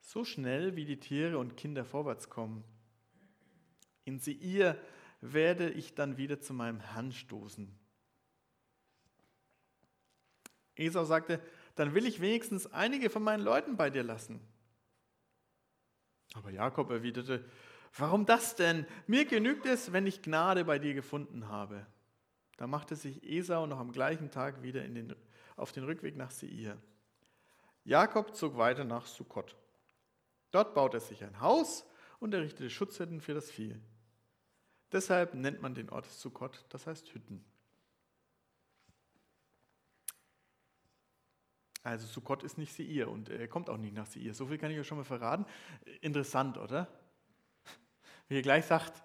so 0.00 0.24
schnell 0.24 0.76
wie 0.76 0.84
die 0.84 1.00
Tiere 1.00 1.38
und 1.38 1.56
Kinder 1.56 1.84
vorwärts 1.84 2.30
kommen. 2.30 2.64
In 4.04 4.18
Seir 4.20 4.76
werde 5.20 5.70
ich 5.70 5.94
dann 5.94 6.16
wieder 6.16 6.40
zu 6.40 6.54
meinem 6.54 6.80
Herrn 6.80 7.12
stoßen. 7.12 7.78
Esau 10.78 11.04
sagte, 11.04 11.40
dann 11.74 11.94
will 11.94 12.06
ich 12.06 12.20
wenigstens 12.20 12.66
einige 12.72 13.10
von 13.10 13.22
meinen 13.22 13.42
Leuten 13.42 13.76
bei 13.76 13.90
dir 13.90 14.02
lassen. 14.02 14.40
Aber 16.34 16.50
Jakob 16.50 16.90
erwiderte, 16.90 17.44
warum 17.96 18.26
das 18.26 18.56
denn? 18.56 18.86
Mir 19.06 19.24
genügt 19.24 19.66
es, 19.66 19.92
wenn 19.92 20.06
ich 20.06 20.22
Gnade 20.22 20.64
bei 20.64 20.78
dir 20.78 20.94
gefunden 20.94 21.48
habe. 21.48 21.86
Da 22.56 22.66
machte 22.66 22.96
sich 22.96 23.22
Esau 23.22 23.66
noch 23.66 23.78
am 23.78 23.92
gleichen 23.92 24.30
Tag 24.30 24.62
wieder 24.62 24.80
den, 24.80 25.14
auf 25.56 25.72
den 25.72 25.84
Rückweg 25.84 26.16
nach 26.16 26.30
Seir. 26.30 26.76
Jakob 27.84 28.34
zog 28.34 28.56
weiter 28.56 28.84
nach 28.84 29.06
Sukkot. 29.06 29.56
Dort 30.50 30.74
baute 30.74 30.98
er 30.98 31.00
sich 31.00 31.24
ein 31.24 31.40
Haus 31.40 31.86
und 32.18 32.34
errichtete 32.34 32.70
Schutzhütten 32.70 33.20
für 33.20 33.34
das 33.34 33.50
Vieh. 33.50 33.76
Deshalb 34.92 35.34
nennt 35.34 35.62
man 35.62 35.74
den 35.74 35.90
Ort 35.90 36.06
Sukkot, 36.06 36.64
das 36.70 36.86
heißt 36.86 37.14
Hütten. 37.14 37.44
Also 41.82 42.06
Sukkot 42.06 42.42
ist 42.42 42.58
nicht 42.58 42.72
Seir 42.72 43.08
und 43.08 43.28
er 43.28 43.48
kommt 43.48 43.70
auch 43.70 43.76
nicht 43.76 43.94
nach 43.94 44.06
Seir. 44.06 44.34
So 44.34 44.46
viel 44.46 44.58
kann 44.58 44.70
ich 44.70 44.78
euch 44.78 44.86
schon 44.86 44.98
mal 44.98 45.04
verraten. 45.04 45.46
Interessant, 46.00 46.58
oder? 46.58 46.88
Wie 48.28 48.36
er 48.36 48.42
gleich 48.42 48.66
sagt, 48.66 49.02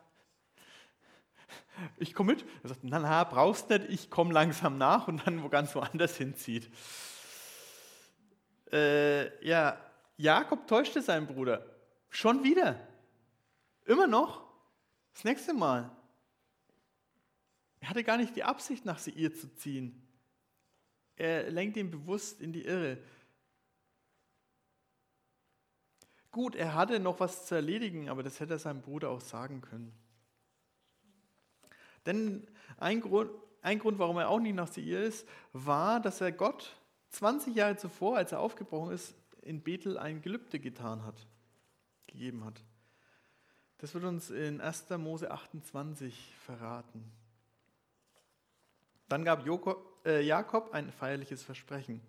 ich 1.97 2.13
komme 2.13 2.33
mit. 2.33 2.45
Er 2.63 2.69
sagt, 2.69 2.81
na, 2.83 2.99
na, 2.99 3.23
brauchst 3.23 3.69
nicht, 3.69 3.89
ich 3.89 4.09
komme 4.09 4.33
langsam 4.33 4.77
nach 4.77 5.07
und 5.07 5.25
dann 5.25 5.43
wo 5.43 5.49
ganz 5.49 5.73
woanders 5.75 6.17
hinzieht. 6.17 6.69
Äh, 8.71 9.45
ja, 9.45 9.77
Jakob 10.17 10.67
täuschte 10.67 11.01
seinen 11.01 11.27
Bruder. 11.27 11.65
Schon 12.09 12.43
wieder. 12.43 12.79
Immer 13.85 14.07
noch. 14.07 14.43
Das 15.13 15.23
nächste 15.23 15.53
Mal. 15.53 15.91
Er 17.79 17.89
hatte 17.89 18.03
gar 18.03 18.17
nicht 18.17 18.35
die 18.35 18.43
Absicht, 18.43 18.85
nach 18.85 18.97
Seir 18.97 19.33
zu 19.33 19.53
ziehen. 19.55 20.02
Er 21.15 21.49
lenkt 21.51 21.77
ihn 21.77 21.91
bewusst 21.91 22.41
in 22.41 22.53
die 22.53 22.63
Irre. 22.63 22.97
Gut, 26.31 26.55
er 26.55 26.73
hatte 26.73 26.99
noch 26.99 27.19
was 27.19 27.45
zu 27.45 27.55
erledigen, 27.55 28.09
aber 28.09 28.23
das 28.23 28.39
hätte 28.39 28.53
er 28.53 28.59
seinem 28.59 28.81
Bruder 28.81 29.09
auch 29.09 29.21
sagen 29.21 29.61
können. 29.61 29.93
Denn 32.05 32.47
ein 32.77 33.01
Grund, 33.01 33.31
ein 33.61 33.79
Grund, 33.79 33.99
warum 33.99 34.17
er 34.17 34.29
auch 34.29 34.39
nicht 34.39 34.55
nach 34.55 34.67
Seir 34.67 35.03
ist, 35.03 35.27
war, 35.53 35.99
dass 35.99 36.21
er 36.21 36.31
Gott 36.31 36.75
20 37.11 37.55
Jahre 37.55 37.77
zuvor, 37.77 38.17
als 38.17 38.31
er 38.31 38.39
aufgebrochen 38.39 38.93
ist, 38.93 39.13
in 39.43 39.61
Bethel 39.61 39.97
ein 39.97 40.21
Gelübde 40.21 40.59
getan 40.59 41.05
hat, 41.05 41.27
gegeben 42.07 42.43
hat. 42.43 42.63
Das 43.77 43.93
wird 43.93 44.03
uns 44.05 44.31
in 44.31 44.59
1. 44.59 44.89
Mose 44.97 45.29
28 45.29 46.33
verraten. 46.45 47.11
Dann 49.09 49.23
gab 49.23 49.45
äh, 50.05 50.21
Jakob 50.21 50.73
ein 50.73 50.91
feierliches 50.91 51.43
Versprechen. 51.43 52.01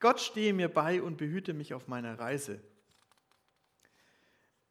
Gott 0.00 0.20
stehe 0.20 0.52
mir 0.52 0.68
bei 0.68 1.02
und 1.02 1.16
behüte 1.16 1.54
mich 1.54 1.74
auf 1.74 1.88
meiner 1.88 2.18
Reise. 2.18 2.60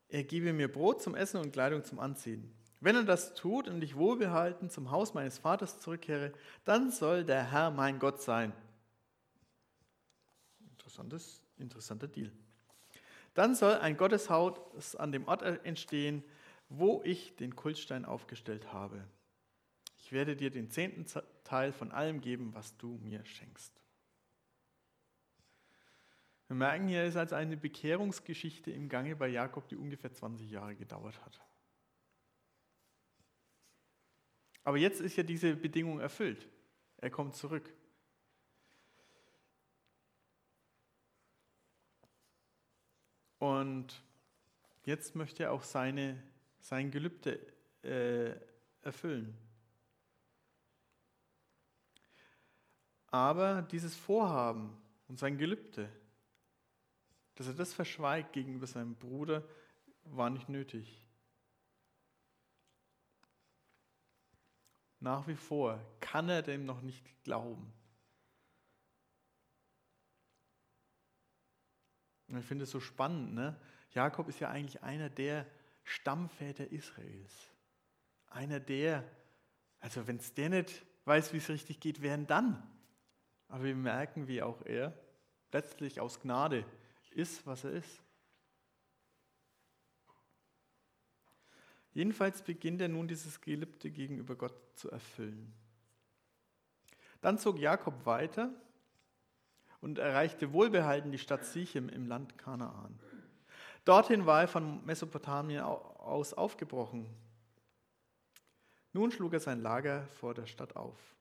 Er 0.10 0.24
gebe 0.24 0.54
mir 0.54 0.72
Brot 0.72 1.02
zum 1.02 1.16
Essen 1.16 1.40
und 1.40 1.52
Kleidung 1.52 1.84
zum 1.84 2.00
Anziehen. 2.00 2.54
Wenn 2.80 2.96
er 2.96 3.04
das 3.04 3.34
tut 3.34 3.68
und 3.68 3.82
ich 3.84 3.96
wohlbehalten 3.96 4.70
zum 4.70 4.92
Haus 4.92 5.14
meines 5.14 5.38
Vaters 5.38 5.80
zurückkehre, 5.80 6.34
dann 6.66 6.92
soll 6.92 7.24
der 7.24 7.50
Herr 7.52 7.72
mein 7.72 7.98
Gott 7.98 8.22
sein. 8.22 8.54
Interessantes, 10.70 11.42
interessanter 11.58 12.08
Deal. 12.08 12.30
Dann 13.34 13.56
soll 13.56 13.76
ein 13.76 13.98
Gotteshaus 13.98 14.96
an 14.96 15.12
dem 15.12 15.28
Ort 15.28 15.42
entstehen, 15.66 16.24
wo 16.70 17.02
ich 17.04 17.36
den 17.38 17.56
Kultstein 17.56 18.06
aufgestellt 18.06 18.74
habe. 18.74 19.04
Ich 20.14 20.16
werde 20.16 20.36
dir 20.36 20.52
den 20.52 20.70
zehnten 20.70 21.08
Teil 21.44 21.74
von 21.74 21.92
allem 21.92 22.22
geben, 22.22 22.54
was 22.54 22.78
du 22.78 23.00
mir 23.02 23.26
schenkst. 23.26 23.82
Wir 26.46 26.56
merken, 26.56 26.88
hier 26.88 27.04
ist 27.06 27.16
also 27.16 27.34
eine 27.34 27.58
Bekehrungsgeschichte 27.58 28.70
im 28.70 28.90
Gange 28.90 29.16
bei 29.16 29.28
Jakob, 29.30 29.68
die 29.70 29.76
ungefähr 29.76 30.14
20 30.14 30.52
Jahre 30.52 30.76
gedauert 30.76 31.20
hat. 31.26 31.42
Aber 34.64 34.78
jetzt 34.78 35.02
ist 35.02 35.16
ja 35.16 35.24
diese 35.24 35.56
Bedingung 35.56 36.00
erfüllt. 36.00 36.48
Er 36.98 37.10
kommt 37.10 37.34
zurück. 37.34 37.74
Und 43.40 44.04
jetzt 44.84 45.16
möchte 45.16 45.46
er 45.46 45.54
auch 45.54 45.64
seine, 45.64 46.22
sein 46.60 46.92
Gelübde 46.92 47.40
äh, 47.82 48.36
erfüllen. 48.84 49.36
Aber 53.14 53.62
dieses 53.62 53.96
Vorhaben 53.96 54.76
und 55.08 55.20
sein 55.20 55.38
Gelübde, 55.38 55.88
dass 57.36 57.46
er 57.46 57.54
das 57.54 57.72
verschweigt 57.72 58.34
gegenüber 58.34 58.66
seinem 58.66 58.96
Bruder, 58.96 59.48
war 60.06 60.32
nicht 60.32 60.50
nötig. 60.50 61.08
Nach 65.00 65.28
wie 65.28 65.36
vor 65.36 65.80
kann 66.00 66.28
er 66.28 66.42
dem 66.42 66.66
noch 66.66 66.82
nicht 66.82 67.06
glauben. 67.24 67.72
Und 72.30 72.40
ich 72.40 72.46
finde 72.46 72.64
es 72.64 72.72
so 72.72 72.80
spannend, 72.80 73.36
ne? 73.36 73.62
Jakob 73.92 74.28
ist 74.28 74.40
ja 74.40 74.50
eigentlich 74.50 74.82
einer 74.82 75.12
der 75.12 75.46
Stammväter 75.84 76.72
Israels. 76.72 77.52
Einer 78.26 78.60
der, 78.60 79.08
also 79.82 80.08
wenn 80.08 80.18
es 80.18 80.34
der 80.34 80.50
nicht 80.50 80.84
weiß, 81.06 81.32
wie 81.32 81.38
es 81.38 81.50
richtig 81.50 81.80
geht, 81.80 82.02
wer 82.02 82.18
denn 82.18 82.26
dann? 82.26 82.73
Aber 83.54 83.66
wir 83.66 83.76
merken, 83.76 84.28
wie 84.28 84.42
auch 84.42 84.66
er 84.66 84.98
letztlich 85.52 86.02
aus 86.02 86.20
Gnade 86.20 86.66
ist, 87.12 87.46
was 87.46 87.64
er 87.64 87.74
ist. 87.74 88.02
Jedenfalls 91.92 92.42
beginnt 92.42 92.82
er 92.82 92.88
nun 92.88 93.08
dieses 93.08 93.42
Gelübde 93.42 93.92
gegenüber 93.92 94.36
Gott 94.36 94.56
zu 94.74 94.90
erfüllen. 94.90 95.54
Dann 97.22 97.38
zog 97.38 97.60
Jakob 97.60 98.08
weiter 98.08 98.50
und 99.82 100.00
erreichte 100.00 100.52
wohlbehalten 100.52 101.12
die 101.12 101.20
Stadt 101.20 101.46
Sichem 101.46 101.90
im 101.90 102.08
Land 102.08 102.40
Kanaan. 102.40 103.00
Dorthin 103.86 104.26
war 104.26 104.42
er 104.42 104.48
von 104.48 104.84
Mesopotamien 104.84 105.62
aus 105.62 106.34
aufgebrochen. 106.34 107.06
Nun 108.94 109.12
schlug 109.12 109.34
er 109.34 109.40
sein 109.40 109.62
Lager 109.62 110.08
vor 110.08 110.34
der 110.34 110.48
Stadt 110.48 110.76
auf. 110.76 111.14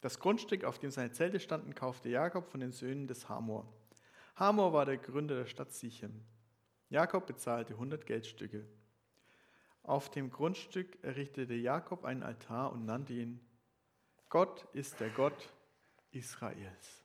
Das 0.00 0.20
Grundstück, 0.20 0.64
auf 0.64 0.78
dem 0.78 0.90
seine 0.90 1.12
Zelte 1.12 1.40
standen, 1.40 1.74
kaufte 1.74 2.08
Jakob 2.08 2.48
von 2.48 2.60
den 2.60 2.72
Söhnen 2.72 3.08
des 3.08 3.28
Hamor. 3.28 3.66
Hamor 4.36 4.72
war 4.72 4.86
der 4.86 4.98
Gründer 4.98 5.34
der 5.34 5.46
Stadt 5.46 5.72
Sichem. 5.72 6.24
Jakob 6.88 7.26
bezahlte 7.26 7.74
100 7.74 8.06
Geldstücke. 8.06 8.64
Auf 9.82 10.10
dem 10.10 10.30
Grundstück 10.30 11.02
errichtete 11.02 11.54
Jakob 11.54 12.04
einen 12.04 12.22
Altar 12.22 12.72
und 12.72 12.84
nannte 12.84 13.14
ihn 13.14 13.40
Gott 14.28 14.66
ist 14.74 15.00
der 15.00 15.08
Gott 15.08 15.52
Israels. 16.10 17.02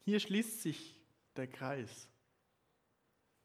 Hier 0.00 0.18
schließt 0.18 0.62
sich 0.62 1.00
der 1.36 1.46
Kreis, 1.46 2.08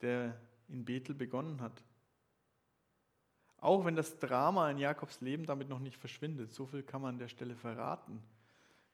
der 0.01 0.41
in 0.67 0.83
Bethel 0.83 1.13
begonnen 1.13 1.61
hat. 1.61 1.83
Auch 3.65 3.83
wenn 3.83 3.95
das 3.95 4.19
Drama 4.19 4.69
in 4.69 4.77
Jakobs 4.77 5.21
Leben 5.21 5.47
damit 5.47 5.69
noch 5.69 5.79
nicht 5.79 5.97
verschwindet, 5.97 6.53
so 6.53 6.67
viel 6.67 6.83
kann 6.83 7.01
man 7.01 7.15
an 7.15 7.17
der 7.17 7.29
Stelle 7.29 7.55
verraten. 7.55 8.21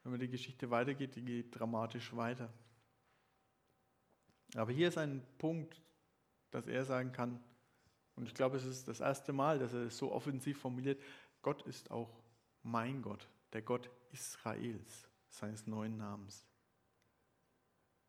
Wenn 0.01 0.13
man 0.13 0.21
die 0.21 0.29
Geschichte 0.29 0.71
weitergeht, 0.71 1.17
die 1.17 1.25
geht 1.25 1.59
dramatisch 1.59 2.15
weiter. 2.15 2.47
Aber 4.55 4.71
hier 4.71 4.87
ist 4.87 4.97
ein 4.97 5.27
Punkt, 5.39 5.81
dass 6.51 6.67
er 6.67 6.85
sagen 6.85 7.11
kann, 7.11 7.43
Und 8.15 8.27
ich 8.27 8.33
glaube, 8.33 8.55
es 8.55 8.63
ist 8.63 8.87
das 8.87 9.01
erste 9.01 9.33
Mal, 9.33 9.59
dass 9.59 9.73
er 9.73 9.87
es 9.87 9.97
so 9.97 10.09
offensiv 10.09 10.57
formuliert, 10.57 11.01
Gott 11.41 11.63
ist 11.63 11.91
auch 11.91 12.21
mein 12.63 13.01
Gott, 13.01 13.27
der 13.51 13.63
Gott 13.63 13.89
Israels, 14.13 15.09
seines 15.27 15.67
neuen 15.67 15.97
Namens. 15.97 16.47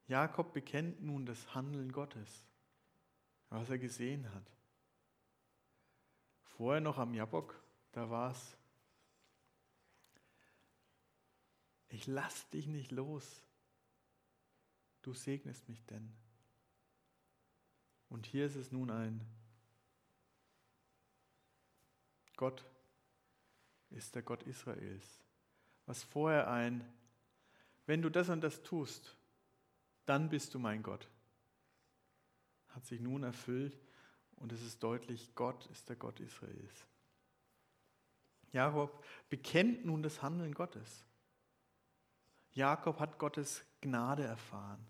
Jakob 0.07 0.53
bekennt 0.53 1.03
nun 1.03 1.27
das 1.27 1.57
Handeln 1.57 1.91
Gottes, 1.91 2.47
was 3.49 3.69
er 3.69 3.79
gesehen 3.79 4.33
hat. 4.33 4.53
Vorher 6.57 6.81
noch 6.81 6.99
am 6.99 7.15
Jabok, 7.15 7.61
da 7.93 8.11
war 8.11 8.31
es, 8.31 8.57
ich 11.89 12.07
lass 12.07 12.49
dich 12.51 12.67
nicht 12.67 12.91
los, 12.91 13.43
du 15.03 15.13
segnest 15.13 15.69
mich 15.69 15.85
denn. 15.87 16.13
Und 18.09 18.27
hier 18.27 18.47
ist 18.47 18.57
es 18.57 18.73
nun 18.73 18.91
ein 18.91 19.27
Gott 22.43 22.65
ist 23.91 24.17
der 24.17 24.23
Gott 24.23 24.43
Israels. 24.43 25.23
Was 25.87 26.03
vorher 26.03 26.51
ein, 26.51 26.85
wenn 27.87 28.03
du 28.03 28.11
das 28.11 28.29
und 28.31 28.41
das 28.41 28.65
tust, 28.65 29.17
dann 30.07 30.29
bist 30.29 30.53
du 30.53 30.59
mein 30.59 30.83
Gott, 30.83 31.09
hat 32.71 32.85
sich 32.85 33.01
nun 33.01 33.23
erfüllt 33.23 33.79
und 34.43 34.53
es 34.53 34.61
ist 34.61 34.83
deutlich, 34.83 35.35
Gott 35.37 35.67
ist 35.67 35.89
der 35.89 35.95
Gott 35.95 36.19
Israels. 36.19 36.87
Jakob 38.51 39.05
bekennt 39.31 39.85
nun 39.85 40.03
das 40.03 40.21
Handeln 40.21 40.53
Gottes. 40.53 41.05
Jakob 42.51 42.99
hat 42.99 43.19
Gottes 43.19 43.65
Gnade 43.81 44.25
erfahren. 44.25 44.85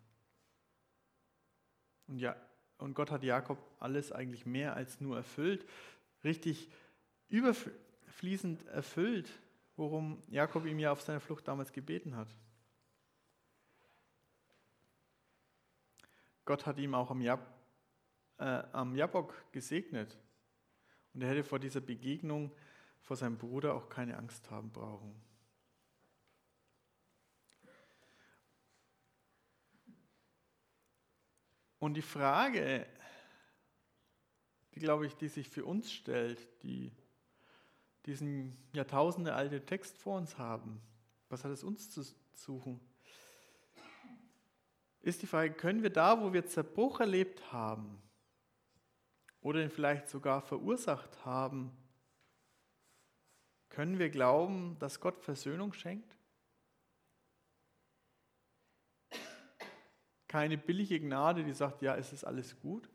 Und, 2.09 2.19
ja, 2.19 2.35
und 2.79 2.95
Gott 2.95 3.11
hat 3.11 3.23
Jakob 3.23 3.59
alles 3.79 4.11
eigentlich 4.11 4.47
mehr 4.47 4.75
als 4.75 5.01
nur 5.03 5.19
erfüllt, 5.19 5.69
richtig 6.25 6.71
überfließend 7.29 8.67
erfüllt, 8.69 9.31
worum 9.77 10.23
Jakob 10.29 10.65
ihm 10.65 10.79
ja 10.79 10.93
auf 10.93 11.03
seiner 11.03 11.21
Flucht 11.21 11.47
damals 11.47 11.73
gebeten 11.73 12.17
hat. 12.17 12.29
Gott 16.47 16.67
hat 16.67 16.79
ihm 16.79 16.95
auch 16.95 17.11
am, 17.11 17.21
äh, 18.39 18.63
am 18.73 18.95
Jabok 18.95 19.35
gesegnet. 19.53 20.19
Und 21.15 21.23
er 21.23 21.29
hätte 21.29 21.45
vor 21.45 21.59
dieser 21.59 21.81
Begegnung 21.81 22.51
vor 23.03 23.17
seinem 23.17 23.37
Bruder 23.37 23.75
auch 23.75 23.89
keine 23.89 24.17
Angst 24.17 24.51
haben 24.51 24.71
brauchen. 24.71 25.15
Und 31.79 31.95
die 31.95 32.03
Frage, 32.03 32.87
die 34.75 34.81
glaube 34.81 35.07
ich, 35.07 35.17
die 35.17 35.29
sich 35.29 35.49
für 35.49 35.65
uns 35.65 35.93
stellt, 35.93 36.63
die 36.63 36.93
diesen 38.07 38.57
Jahrtausende 38.73 39.35
alte 39.35 39.65
Text 39.65 39.99
vor 39.99 40.17
uns 40.17 40.39
haben, 40.39 40.81
was 41.29 41.45
hat 41.45 41.51
es 41.51 41.65
uns 41.65 41.91
zu 41.91 42.05
suchen? 42.35 42.81
Ist 45.01 45.23
die 45.23 45.27
Frage, 45.27 45.53
können 45.55 45.83
wir 45.83 45.91
da, 45.91 46.21
wo 46.21 46.33
wir 46.33 46.47
Zerbruch 46.47 47.01
erlebt 47.01 47.53
haben 47.53 48.01
oder 49.43 49.63
ihn 49.63 49.71
vielleicht 49.71 50.09
sogar 50.09 50.41
verursacht 50.41 51.25
haben, 51.25 51.77
können 53.69 53.99
wir 53.99 54.11
glauben, 54.11 54.77
dass 54.79 55.01
Gott 55.01 55.21
Versöhnung 55.21 55.73
schenkt? 55.73 56.17
keine 60.33 60.57
billige 60.57 60.99
Gnade, 60.99 61.45
die 61.45 61.53
sagt, 61.53 61.83
ja, 61.83 61.95
es 61.95 62.11
ist 62.15 62.25
alles 62.25 62.59
gut, 62.59 62.89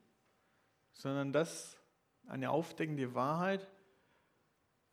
sondern 0.91 1.31
das 1.31 1.77
eine 2.25 2.49
aufdeckende 2.49 3.13
Wahrheit, 3.13 3.69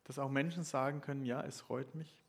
dass 0.05 0.19
auch 0.19 0.29
Menschen 0.29 0.63
sagen 0.63 1.01
können, 1.01 1.25
ja, 1.25 1.41
es 1.41 1.63
freut 1.63 1.95
mich. 1.95 2.23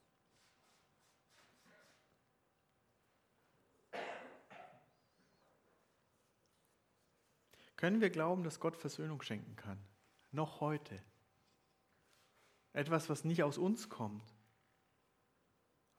Können 7.86 8.02
wir 8.02 8.10
glauben, 8.10 8.44
dass 8.44 8.60
Gott 8.60 8.76
Versöhnung 8.76 9.22
schenken 9.22 9.56
kann? 9.56 9.78
Noch 10.32 10.60
heute. 10.60 11.00
Etwas, 12.74 13.10
was 13.10 13.24
nicht 13.24 13.44
aus 13.44 13.60
uns 13.60 13.90
kommt, 13.90 14.24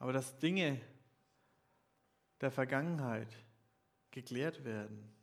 aber 0.01 0.13
dass 0.13 0.37
Dinge 0.41 0.81
der 2.41 2.51
Vergangenheit, 2.51 3.29
geklärt 4.11 4.65
werden? 4.65 5.15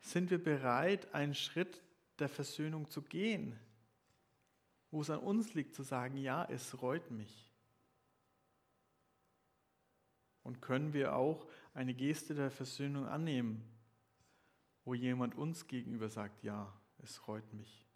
Sind 0.00 0.28
wir 0.28 0.44
bereit, 0.44 1.14
einen 1.14 1.34
Schritt 1.34 1.80
der 2.18 2.28
Versöhnung 2.28 2.90
zu 2.90 3.00
gehen, 3.00 3.58
wo 4.90 5.00
es 5.00 5.08
an 5.08 5.20
uns 5.20 5.54
liegt 5.54 5.74
zu 5.74 5.82
sagen, 5.82 6.18
ja, 6.18 6.44
es 6.44 6.82
reut 6.82 7.10
mich? 7.10 7.50
Und 10.42 10.60
können 10.60 10.92
wir 10.92 11.16
auch 11.16 11.46
eine 11.74 11.94
Geste 11.94 12.34
der 12.34 12.50
Versöhnung 12.50 13.06
annehmen, 13.06 13.64
wo 14.84 14.94
jemand 14.94 15.34
uns 15.34 15.66
gegenüber 15.66 16.08
sagt, 16.08 16.42
ja, 16.42 16.72
es 16.98 17.26
reut 17.28 17.52
mich? 17.52 17.86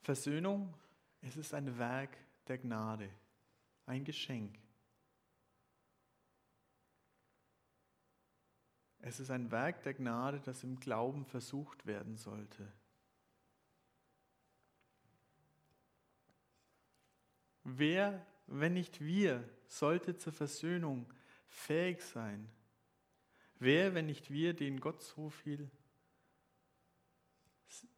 Versöhnung, 0.00 0.74
es 1.20 1.36
ist 1.36 1.52
ein 1.52 1.76
Werk 1.78 2.16
der 2.46 2.56
Gnade, 2.56 3.10
ein 3.84 4.04
Geschenk. 4.04 4.58
Es 9.00 9.20
ist 9.20 9.30
ein 9.30 9.50
Werk 9.50 9.82
der 9.82 9.94
Gnade, 9.94 10.40
das 10.40 10.64
im 10.64 10.80
Glauben 10.80 11.26
versucht 11.26 11.84
werden 11.86 12.16
sollte. 12.16 12.72
Wer, 17.76 18.24
wenn 18.46 18.74
nicht 18.74 19.00
wir, 19.00 19.46
sollte 19.66 20.16
zur 20.16 20.32
Versöhnung 20.32 21.06
fähig 21.48 22.00
sein? 22.00 22.48
Wer, 23.58 23.94
wenn 23.94 24.06
nicht 24.06 24.30
wir, 24.30 24.54
den 24.54 24.80
Gott 24.80 25.02
so 25.02 25.28
viel 25.28 25.70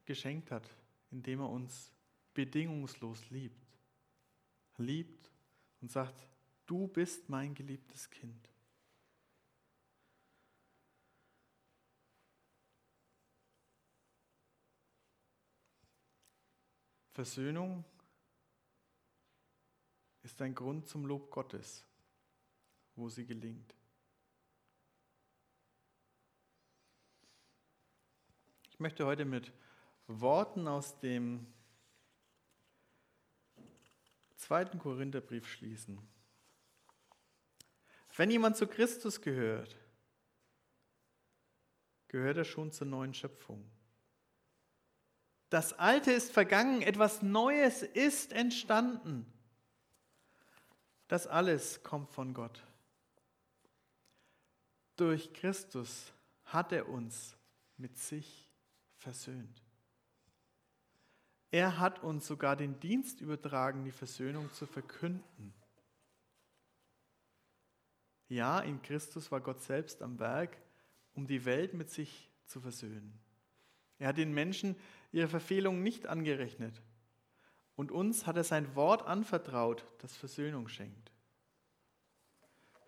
geschenkt 0.05 0.51
hat, 0.51 0.69
indem 1.11 1.41
er 1.41 1.49
uns 1.49 1.93
bedingungslos 2.35 3.31
liebt. 3.31 3.65
Liebt 4.79 5.31
und 5.81 5.93
sagt, 5.93 6.27
du 6.67 6.89
bist 6.89 7.29
mein 7.29 7.55
geliebtes 7.55 8.11
Kind. 8.11 8.49
Versöhnung 17.13 17.85
ist 20.23 20.41
ein 20.43 20.55
Grund 20.55 20.87
zum 20.87 21.07
Lob 21.07 21.31
Gottes, 21.31 21.85
wo 22.97 23.09
sie 23.09 23.27
gelingt. 23.27 23.75
Ich 28.71 28.81
möchte 28.81 29.07
heute 29.07 29.25
mit 29.25 29.53
Worten 30.07 30.67
aus 30.67 30.99
dem 31.01 31.47
zweiten 34.37 34.79
Korintherbrief 34.79 35.47
schließen. 35.47 36.01
Wenn 38.17 38.31
jemand 38.31 38.57
zu 38.57 38.67
Christus 38.67 39.21
gehört, 39.21 39.77
gehört 42.09 42.39
er 42.39 42.45
schon 42.45 42.73
zur 42.73 42.87
neuen 42.87 43.15
Schöpfung. 43.15 43.71
Das 45.49 45.73
Alte 45.73 46.13
ist 46.13 46.33
vergangen, 46.33 46.83
etwas 46.83 47.23
Neues 47.23 47.83
ist 47.83 48.33
entstanden. 48.33 49.33
Das 51.11 51.27
alles 51.27 51.83
kommt 51.83 52.09
von 52.13 52.35
Gott. 52.35 52.63
Durch 54.95 55.33
Christus 55.33 56.13
hat 56.45 56.71
er 56.71 56.89
uns 56.89 57.37
mit 57.77 57.99
sich 57.99 58.49
versöhnt. 58.95 59.65
Er 61.51 61.81
hat 61.81 62.05
uns 62.05 62.29
sogar 62.29 62.55
den 62.55 62.79
Dienst 62.79 63.21
übertragen, 63.21 63.83
die 63.83 63.91
Versöhnung 63.91 64.53
zu 64.53 64.67
verkünden. 64.67 65.53
Ja, 68.29 68.61
in 68.61 68.81
Christus 68.81 69.33
war 69.33 69.41
Gott 69.41 69.61
selbst 69.65 70.03
am 70.03 70.21
Werk, 70.21 70.59
um 71.15 71.27
die 71.27 71.45
Welt 71.45 71.75
mit 71.75 71.91
sich 71.91 72.31
zu 72.47 72.61
versöhnen. 72.61 73.19
Er 73.99 74.11
hat 74.11 74.17
den 74.17 74.33
Menschen 74.33 74.77
ihre 75.11 75.27
Verfehlungen 75.27 75.83
nicht 75.83 76.07
angerechnet. 76.07 76.81
Und 77.81 77.93
uns 77.93 78.27
hat 78.27 78.37
er 78.37 78.45
sein 78.45 78.75
Wort 78.77 79.07
anvertraut, 79.07 79.87
das 80.01 80.15
Versöhnung 80.15 80.69
schenkt. 80.69 81.11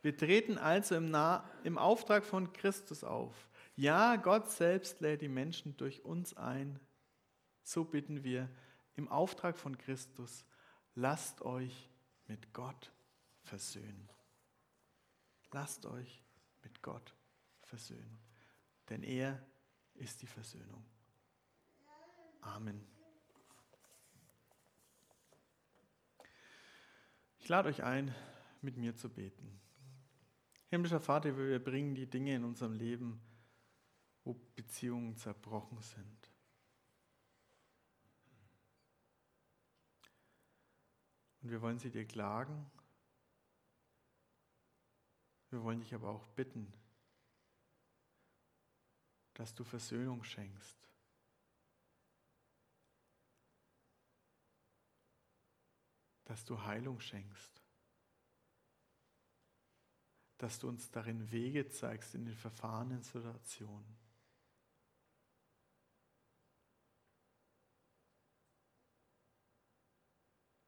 Wir 0.02 0.14
treten 0.14 0.58
also 0.58 0.96
im, 0.96 1.10
nah 1.10 1.48
im 1.64 1.78
Auftrag 1.78 2.26
von 2.26 2.52
Christus 2.52 3.02
auf. 3.02 3.48
Ja, 3.74 4.16
Gott 4.16 4.50
selbst 4.50 5.00
lädt 5.00 5.22
die 5.22 5.28
Menschen 5.28 5.74
durch 5.78 6.04
uns 6.04 6.36
ein, 6.36 6.78
so 7.62 7.84
bitten 7.84 8.22
wir 8.22 8.50
im 8.94 9.08
Auftrag 9.08 9.56
von 9.56 9.78
Christus, 9.78 10.44
lasst 10.94 11.40
euch 11.40 11.88
mit 12.26 12.52
Gott 12.52 12.92
versöhnen. 13.44 14.10
lasst 15.52 15.86
euch 15.86 16.22
mit 16.62 16.82
Gott 16.82 17.14
versöhnen. 17.62 18.18
Denn 18.90 19.02
er 19.02 19.42
ist 19.94 20.20
die 20.20 20.26
Versöhnung. 20.26 20.84
Amen. 22.42 22.91
Ich 27.42 27.48
lade 27.48 27.68
euch 27.68 27.82
ein, 27.82 28.14
mit 28.60 28.76
mir 28.76 28.94
zu 28.94 29.08
beten. 29.08 29.60
Himmlischer 30.68 31.00
Vater, 31.00 31.36
wir 31.36 31.58
bringen 31.58 31.96
die 31.96 32.08
Dinge 32.08 32.36
in 32.36 32.44
unserem 32.44 32.72
Leben, 32.72 33.20
wo 34.22 34.34
Beziehungen 34.54 35.16
zerbrochen 35.16 35.80
sind. 35.80 36.30
Und 41.42 41.50
wir 41.50 41.60
wollen 41.60 41.80
sie 41.80 41.90
dir 41.90 42.06
klagen. 42.06 42.70
Wir 45.50 45.64
wollen 45.64 45.80
dich 45.80 45.92
aber 45.96 46.10
auch 46.10 46.28
bitten, 46.28 46.72
dass 49.34 49.52
du 49.52 49.64
Versöhnung 49.64 50.22
schenkst. 50.22 50.91
Dass 56.32 56.46
du 56.46 56.62
Heilung 56.62 56.98
schenkst. 56.98 57.62
Dass 60.38 60.58
du 60.58 60.66
uns 60.66 60.90
darin 60.90 61.30
Wege 61.30 61.68
zeigst 61.68 62.14
in 62.14 62.24
den 62.24 62.34
verfahrenen 62.34 63.02
Situationen. 63.02 63.98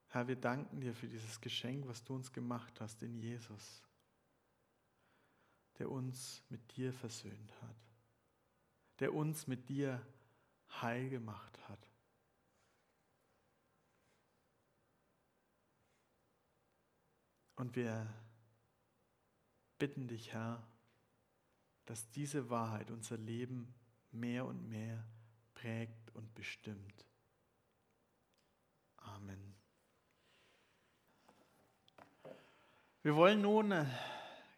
Herr, 0.08 0.28
wir 0.28 0.36
danken 0.36 0.82
dir 0.82 0.94
für 0.94 1.08
dieses 1.08 1.40
Geschenk, 1.40 1.88
was 1.88 2.04
du 2.04 2.14
uns 2.14 2.30
gemacht 2.30 2.78
hast 2.82 3.02
in 3.02 3.16
Jesus, 3.16 3.82
der 5.78 5.90
uns 5.90 6.42
mit 6.50 6.76
dir 6.76 6.92
versöhnt 6.92 7.54
hat, 7.62 7.76
der 8.98 9.14
uns 9.14 9.46
mit 9.46 9.70
dir 9.70 10.06
heil 10.82 11.08
gemacht 11.08 11.58
hat. 11.70 11.83
Und 17.56 17.76
wir 17.76 18.06
bitten 19.78 20.08
dich, 20.08 20.32
Herr, 20.32 20.62
dass 21.86 22.10
diese 22.10 22.50
Wahrheit 22.50 22.90
unser 22.90 23.16
Leben 23.16 23.74
mehr 24.10 24.46
und 24.46 24.68
mehr 24.68 25.04
prägt 25.54 26.14
und 26.14 26.34
bestimmt. 26.34 27.06
Amen. 28.96 29.54
Wir 33.02 33.14
wollen 33.14 33.42
nun 33.42 33.70
äh, 33.70 33.84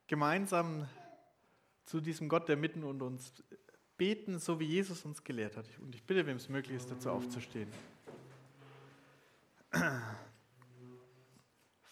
gemeinsam 0.07 0.89
zu 1.85 2.01
diesem 2.01 2.29
Gott, 2.29 2.49
der 2.49 2.57
mitten 2.57 2.85
unter 2.85 3.07
uns 3.07 3.33
beten, 3.97 4.39
so 4.39 4.61
wie 4.61 4.67
Jesus 4.67 5.05
uns 5.05 5.25
gelehrt 5.25 5.57
hat. 5.57 5.67
Und 5.81 5.95
ich 5.95 6.05
bitte, 6.05 6.27
wem 6.27 6.37
es 6.37 6.49
möglich 6.49 6.77
ist, 6.77 6.91
dazu 6.91 7.11
aufzustehen. 7.11 7.73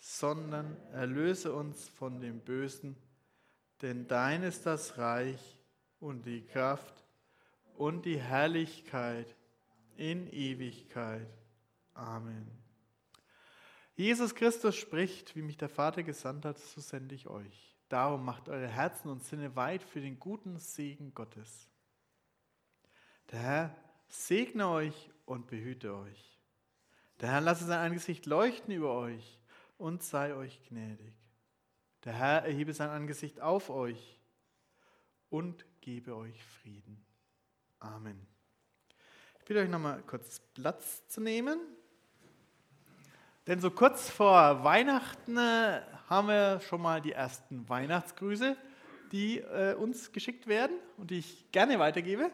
sondern 0.00 0.76
erlöse 0.92 1.52
uns 1.52 1.88
von 1.90 2.20
dem 2.20 2.40
Bösen, 2.40 2.96
denn 3.82 4.08
dein 4.08 4.42
ist 4.42 4.64
das 4.64 4.96
Reich 4.96 5.58
und 6.00 6.24
die 6.24 6.42
Kraft 6.42 7.04
und 7.74 8.06
die 8.06 8.18
Herrlichkeit 8.18 9.36
in 9.96 10.26
Ewigkeit. 10.32 11.28
Amen. 11.92 12.50
Jesus 13.94 14.34
Christus 14.34 14.76
spricht, 14.76 15.36
wie 15.36 15.42
mich 15.42 15.58
der 15.58 15.68
Vater 15.68 16.02
gesandt 16.02 16.46
hat, 16.46 16.58
so 16.58 16.80
sende 16.80 17.14
ich 17.14 17.28
euch. 17.28 17.76
Darum 17.90 18.24
macht 18.24 18.48
eure 18.48 18.68
Herzen 18.68 19.10
und 19.10 19.22
Sinne 19.22 19.54
weit 19.56 19.82
für 19.82 20.00
den 20.00 20.18
guten 20.18 20.58
Segen 20.58 21.12
Gottes. 21.12 21.68
Der 23.30 23.40
Herr 23.40 23.76
segne 24.08 24.68
euch 24.68 25.10
und 25.26 25.46
behüte 25.48 25.94
euch. 25.94 26.40
Der 27.20 27.32
Herr 27.32 27.40
lasse 27.42 27.66
sein 27.66 27.80
Angesicht 27.80 28.24
leuchten 28.24 28.72
über 28.72 28.94
euch 28.94 29.39
und 29.80 30.02
sei 30.02 30.34
euch 30.34 30.60
gnädig. 30.68 31.14
Der 32.04 32.12
Herr 32.12 32.44
erhebe 32.44 32.72
sein 32.74 32.90
Angesicht 32.90 33.40
auf 33.40 33.70
euch 33.70 34.18
und 35.30 35.64
gebe 35.80 36.14
euch 36.14 36.44
Frieden. 36.44 37.02
Amen. 37.78 38.26
Ich 39.38 39.44
bitte 39.46 39.60
euch 39.60 39.70
nochmal 39.70 40.02
kurz 40.06 40.40
Platz 40.54 41.08
zu 41.08 41.22
nehmen. 41.22 41.58
Denn 43.46 43.60
so 43.60 43.70
kurz 43.70 44.10
vor 44.10 44.62
Weihnachten 44.64 45.38
äh, 45.38 45.80
haben 46.08 46.28
wir 46.28 46.60
schon 46.60 46.82
mal 46.82 47.00
die 47.00 47.12
ersten 47.12 47.66
Weihnachtsgrüße, 47.68 48.56
die 49.12 49.38
äh, 49.38 49.74
uns 49.74 50.12
geschickt 50.12 50.46
werden 50.46 50.76
und 50.98 51.10
die 51.10 51.18
ich 51.18 51.50
gerne 51.52 51.78
weitergebe. 51.78 52.30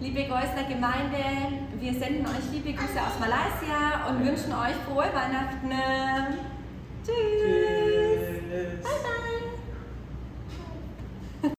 Liebe 0.00 0.26
Geusler 0.28 0.64
Gemeinde, 0.68 1.69
wir 1.80 1.94
senden 1.94 2.26
euch 2.26 2.50
liebe 2.52 2.74
Grüße 2.74 3.00
aus 3.00 3.18
Malaysia 3.18 4.06
und 4.08 4.22
wünschen 4.22 4.52
euch 4.52 4.74
frohe 4.84 5.10
Weihnachten. 5.14 5.70
Tschüss. 7.02 7.14
Tschüss. 7.42 8.82
Bye, 8.82 8.92
bye. 11.42 11.54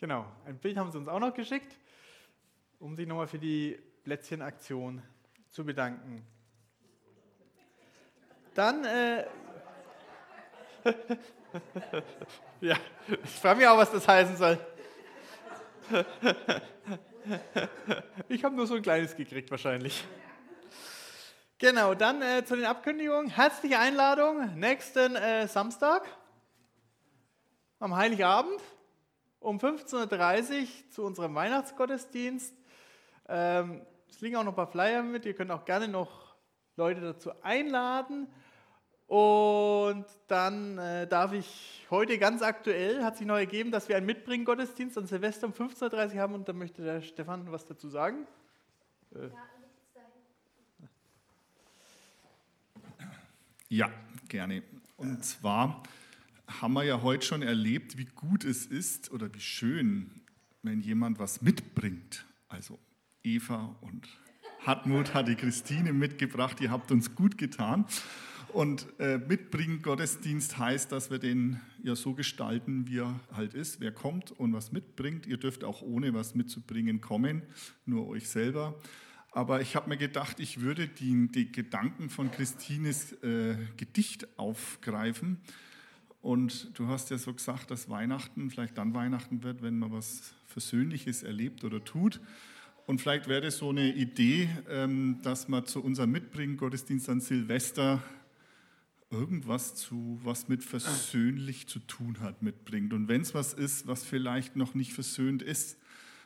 Genau, 0.00 0.26
ein 0.44 0.58
Bild 0.58 0.76
haben 0.76 0.90
sie 0.90 0.98
uns 0.98 1.06
auch 1.06 1.20
noch 1.20 1.32
geschickt, 1.32 1.78
um 2.80 2.96
sich 2.96 3.06
nochmal 3.06 3.28
für 3.28 3.38
die 3.38 3.78
Plätzchenaktion 4.02 5.00
zu 5.50 5.64
bedanken. 5.64 6.26
Dann, 8.54 8.84
äh, 8.84 9.24
ja, 12.60 12.76
ich 13.22 13.30
frage 13.30 13.58
mich 13.60 13.68
auch, 13.68 13.78
was 13.78 13.92
das 13.92 14.08
heißen 14.08 14.36
soll. 14.36 14.58
ich 18.28 18.44
habe 18.44 18.54
nur 18.54 18.66
so 18.66 18.74
ein 18.74 18.82
kleines 18.82 19.16
gekriegt 19.16 19.50
wahrscheinlich. 19.50 20.04
Genau, 21.58 21.94
dann 21.94 22.22
äh, 22.22 22.44
zu 22.44 22.56
den 22.56 22.64
Abkündigungen. 22.64 23.30
Herzliche 23.30 23.78
Einladung 23.78 24.58
nächsten 24.58 25.16
äh, 25.16 25.46
Samstag 25.46 26.08
am 27.78 27.96
Heiligabend 27.96 28.60
um 29.40 29.58
15.30 29.58 30.60
Uhr 30.60 30.66
zu 30.90 31.02
unserem 31.02 31.34
Weihnachtsgottesdienst. 31.34 32.54
Ähm, 33.28 33.82
es 34.08 34.20
liegen 34.20 34.36
auch 34.36 34.44
noch 34.44 34.52
ein 34.52 34.56
paar 34.56 34.70
Flyer 34.70 35.02
mit. 35.02 35.24
Ihr 35.24 35.34
könnt 35.34 35.50
auch 35.50 35.64
gerne 35.64 35.88
noch 35.88 36.34
Leute 36.76 37.00
dazu 37.00 37.30
einladen. 37.42 38.28
Und 39.10 40.06
dann 40.28 40.78
äh, 40.78 41.04
darf 41.08 41.32
ich 41.32 41.84
heute 41.90 42.16
ganz 42.16 42.42
aktuell, 42.42 43.02
hat 43.02 43.16
sich 43.16 43.26
noch 43.26 43.38
ergeben, 43.38 43.72
dass 43.72 43.88
wir 43.88 43.96
einen 43.96 44.06
Mitbringen-Gottesdienst 44.06 44.96
an 44.96 45.08
Silvester 45.08 45.48
um 45.48 45.52
15.30 45.52 46.14
Uhr 46.14 46.20
haben 46.20 46.34
und 46.34 46.48
da 46.48 46.52
möchte 46.52 46.84
der 46.84 47.02
Stefan 47.02 47.50
was 47.50 47.66
dazu 47.66 47.88
sagen. 47.88 48.28
Äh. 49.16 49.30
Ja, 53.68 53.90
gerne. 54.28 54.62
Und 54.96 55.24
zwar 55.24 55.82
haben 56.46 56.74
wir 56.74 56.84
ja 56.84 57.02
heute 57.02 57.26
schon 57.26 57.42
erlebt, 57.42 57.98
wie 57.98 58.04
gut 58.04 58.44
es 58.44 58.64
ist 58.64 59.10
oder 59.10 59.34
wie 59.34 59.40
schön, 59.40 60.22
wenn 60.62 60.82
jemand 60.82 61.18
was 61.18 61.42
mitbringt. 61.42 62.26
Also 62.48 62.78
Eva 63.24 63.74
und 63.80 64.06
Hartmut 64.64 65.14
hat 65.14 65.26
die 65.26 65.34
Christine 65.34 65.92
mitgebracht, 65.92 66.60
ihr 66.60 66.70
habt 66.70 66.92
uns 66.92 67.16
gut 67.16 67.38
getan. 67.38 67.86
Und 68.52 68.86
äh, 68.98 69.18
mitbringen 69.18 69.80
Gottesdienst 69.80 70.58
heißt, 70.58 70.90
dass 70.90 71.10
wir 71.10 71.18
den 71.18 71.60
ja 71.82 71.94
so 71.94 72.14
gestalten, 72.14 72.88
wie 72.88 72.98
er 72.98 73.20
halt 73.32 73.54
ist. 73.54 73.80
Wer 73.80 73.92
kommt 73.92 74.32
und 74.32 74.52
was 74.52 74.72
mitbringt, 74.72 75.26
ihr 75.26 75.36
dürft 75.36 75.62
auch 75.64 75.82
ohne 75.82 76.14
was 76.14 76.34
mitzubringen 76.34 77.00
kommen, 77.00 77.42
nur 77.86 78.08
euch 78.08 78.28
selber. 78.28 78.78
Aber 79.32 79.60
ich 79.60 79.76
habe 79.76 79.88
mir 79.88 79.96
gedacht, 79.96 80.40
ich 80.40 80.60
würde 80.60 80.88
die, 80.88 81.28
die 81.28 81.52
Gedanken 81.52 82.10
von 82.10 82.30
Christines 82.32 83.12
äh, 83.22 83.56
Gedicht 83.76 84.26
aufgreifen. 84.38 85.38
Und 86.20 86.76
du 86.78 86.88
hast 86.88 87.10
ja 87.10 87.18
so 87.18 87.32
gesagt, 87.32 87.70
dass 87.70 87.88
Weihnachten 87.88 88.50
vielleicht 88.50 88.76
dann 88.76 88.92
Weihnachten 88.92 89.42
wird, 89.42 89.62
wenn 89.62 89.78
man 89.78 89.92
was 89.92 90.34
Versöhnliches 90.46 91.22
erlebt 91.22 91.62
oder 91.62 91.82
tut. 91.84 92.20
Und 92.86 93.00
vielleicht 93.00 93.28
wäre 93.28 93.42
das 93.42 93.58
so 93.58 93.70
eine 93.70 93.94
Idee, 93.94 94.48
ähm, 94.68 95.20
dass 95.22 95.46
man 95.46 95.64
zu 95.64 95.82
unserem 95.82 96.10
Mitbringen 96.10 96.56
Gottesdienst 96.56 97.08
an 97.08 97.20
Silvester 97.20 98.02
irgendwas 99.10 99.74
zu, 99.74 100.20
was 100.22 100.48
mit 100.48 100.62
versöhnlich 100.62 101.66
zu 101.66 101.80
tun 101.80 102.20
hat, 102.20 102.42
mitbringt. 102.42 102.92
Und 102.92 103.08
wenn 103.08 103.22
es 103.22 103.34
was 103.34 103.52
ist, 103.52 103.86
was 103.86 104.04
vielleicht 104.04 104.56
noch 104.56 104.74
nicht 104.74 104.92
versöhnt 104.92 105.42
ist, 105.42 105.78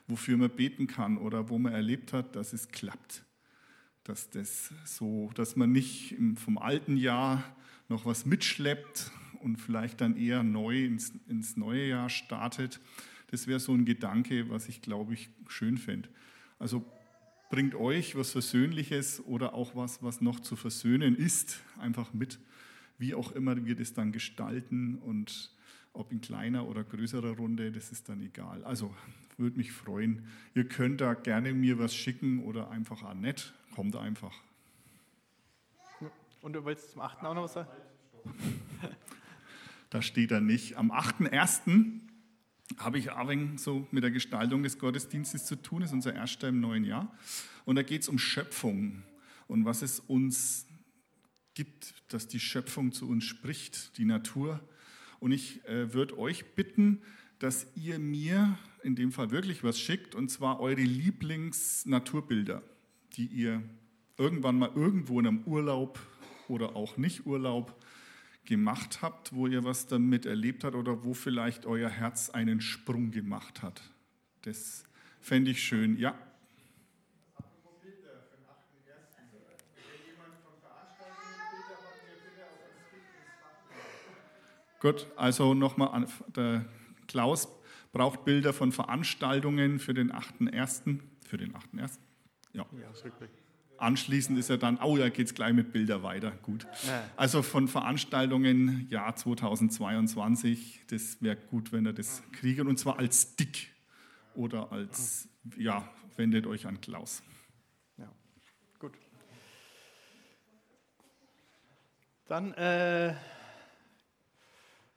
wofür 0.06 0.36
man 0.36 0.50
beten 0.50 0.86
kann 0.86 1.16
oder 1.16 1.48
wo 1.48 1.58
man 1.58 1.72
erlebt 1.72 2.12
hat, 2.12 2.36
dass 2.36 2.52
es 2.52 2.68
klappt. 2.68 3.24
Dass 4.04 4.28
das 4.28 4.70
so, 4.84 5.30
dass 5.34 5.56
man 5.56 5.72
nicht 5.72 6.14
vom 6.36 6.58
alten 6.58 6.98
Jahr 6.98 7.56
noch 7.88 8.04
was 8.04 8.26
mitschleppt 8.26 9.10
und 9.40 9.56
vielleicht 9.56 10.02
dann 10.02 10.16
eher 10.16 10.42
neu 10.42 10.84
ins, 10.84 11.12
ins 11.26 11.56
neue 11.56 11.88
Jahr 11.88 12.10
startet. 12.10 12.80
Das 13.30 13.46
wäre 13.46 13.60
so 13.60 13.72
ein 13.72 13.86
Gedanke, 13.86 14.50
was 14.50 14.68
ich 14.68 14.82
glaube 14.82 15.14
ich 15.14 15.30
schön 15.48 15.78
fände. 15.78 16.10
Also 16.58 16.84
bringt 17.50 17.74
euch 17.74 18.14
was 18.14 18.32
Versöhnliches 18.32 19.24
oder 19.24 19.54
auch 19.54 19.74
was, 19.74 20.02
was 20.02 20.20
noch 20.20 20.40
zu 20.40 20.56
versöhnen 20.56 21.16
ist, 21.16 21.60
einfach 21.78 22.12
mit, 22.12 22.38
wie 22.98 23.14
auch 23.14 23.32
immer 23.32 23.64
wir 23.64 23.74
das 23.74 23.92
dann 23.92 24.12
gestalten 24.12 24.96
und 24.96 25.50
ob 25.92 26.10
in 26.10 26.20
kleiner 26.20 26.66
oder 26.66 26.82
größerer 26.82 27.36
Runde, 27.36 27.70
das 27.70 27.92
ist 27.92 28.08
dann 28.08 28.20
egal. 28.20 28.64
Also 28.64 28.94
würde 29.36 29.56
mich 29.56 29.72
freuen. 29.72 30.26
Ihr 30.54 30.68
könnt 30.68 31.00
da 31.00 31.14
gerne 31.14 31.52
mir 31.52 31.78
was 31.78 31.94
schicken 31.94 32.42
oder 32.44 32.70
einfach 32.70 33.02
auch 33.02 33.14
nett. 33.14 33.54
Kommt 33.74 33.96
einfach. 33.96 34.34
Und 36.42 36.52
du 36.52 36.64
wolltest 36.64 36.92
zum 36.92 37.00
8. 37.00 37.24
auch 37.24 37.34
noch 37.34 37.44
was 37.44 37.54
sagen? 37.54 37.68
Da 39.90 40.02
steht 40.02 40.32
er 40.32 40.40
nicht. 40.40 40.76
Am 40.76 40.90
8.1. 40.90 42.00
habe 42.78 42.98
ich 42.98 43.12
ein 43.12 43.58
so 43.58 43.86
mit 43.92 44.02
der 44.02 44.10
Gestaltung 44.10 44.64
des 44.64 44.80
Gottesdienstes 44.80 45.46
zu 45.46 45.54
tun. 45.54 45.82
Das 45.82 45.90
ist 45.90 45.94
unser 45.94 46.14
erster 46.14 46.48
im 46.48 46.58
neuen 46.58 46.82
Jahr. 46.82 47.16
Und 47.64 47.76
da 47.76 47.84
geht 47.84 48.02
es 48.02 48.08
um 48.08 48.18
Schöpfung 48.18 49.04
und 49.46 49.64
was 49.64 49.82
es 49.82 50.00
uns 50.00 50.66
gibt, 51.54 51.94
dass 52.08 52.28
die 52.28 52.40
Schöpfung 52.40 52.92
zu 52.92 53.08
uns 53.08 53.24
spricht, 53.24 53.96
die 53.98 54.04
Natur. 54.04 54.60
Und 55.20 55.32
ich 55.32 55.64
äh, 55.66 55.92
würde 55.94 56.18
euch 56.18 56.54
bitten, 56.54 57.00
dass 57.38 57.66
ihr 57.74 57.98
mir 57.98 58.58
in 58.82 58.96
dem 58.96 59.12
Fall 59.12 59.30
wirklich 59.30 59.64
was 59.64 59.80
schickt, 59.80 60.14
und 60.14 60.30
zwar 60.30 60.60
eure 60.60 60.82
Lieblingsnaturbilder, 60.82 62.62
die 63.16 63.26
ihr 63.26 63.62
irgendwann 64.16 64.58
mal 64.58 64.70
irgendwo 64.74 65.18
in 65.20 65.26
einem 65.26 65.42
Urlaub 65.44 65.98
oder 66.48 66.76
auch 66.76 66.96
nicht 66.96 67.26
Urlaub 67.26 67.80
gemacht 68.44 69.00
habt, 69.02 69.32
wo 69.32 69.46
ihr 69.46 69.64
was 69.64 69.86
damit 69.86 70.26
erlebt 70.26 70.64
habt 70.64 70.76
oder 70.76 71.04
wo 71.04 71.14
vielleicht 71.14 71.66
euer 71.66 71.88
Herz 71.88 72.30
einen 72.30 72.60
Sprung 72.60 73.10
gemacht 73.10 73.62
hat. 73.62 73.80
Das 74.42 74.84
fände 75.20 75.50
ich 75.50 75.62
schön. 75.62 75.98
Ja. 75.98 76.14
Gut, 84.84 85.06
also 85.16 85.54
nochmal, 85.54 86.06
der 86.36 86.66
Klaus 87.08 87.48
braucht 87.90 88.26
Bilder 88.26 88.52
von 88.52 88.70
Veranstaltungen 88.70 89.78
für 89.78 89.94
den 89.94 90.12
8.1. 90.12 91.00
Für 91.26 91.38
den 91.38 91.54
8.1. 91.54 91.98
Ja. 92.52 92.66
ja 92.70 93.12
Anschließend 93.78 94.38
ist 94.38 94.50
er 94.50 94.58
dann, 94.58 94.76
oh 94.82 94.98
ja, 94.98 95.08
geht 95.08 95.28
es 95.28 95.34
gleich 95.34 95.54
mit 95.54 95.72
Bilder 95.72 96.02
weiter. 96.02 96.32
Gut. 96.32 96.66
Also 97.16 97.40
von 97.40 97.66
Veranstaltungen 97.66 98.86
Jahr 98.90 99.16
2022, 99.16 100.82
das 100.88 101.16
wäre 101.22 101.36
gut, 101.36 101.72
wenn 101.72 101.86
er 101.86 101.94
das 101.94 102.22
kriegt. 102.32 102.60
Und 102.60 102.78
zwar 102.78 102.98
als 102.98 103.22
Stick 103.32 103.70
oder 104.34 104.70
als, 104.70 105.30
ja, 105.56 105.88
wendet 106.16 106.46
euch 106.46 106.66
an 106.66 106.82
Klaus. 106.82 107.22
Ja, 107.96 108.12
gut. 108.78 108.92
Dann, 112.26 112.52
äh, 112.52 113.14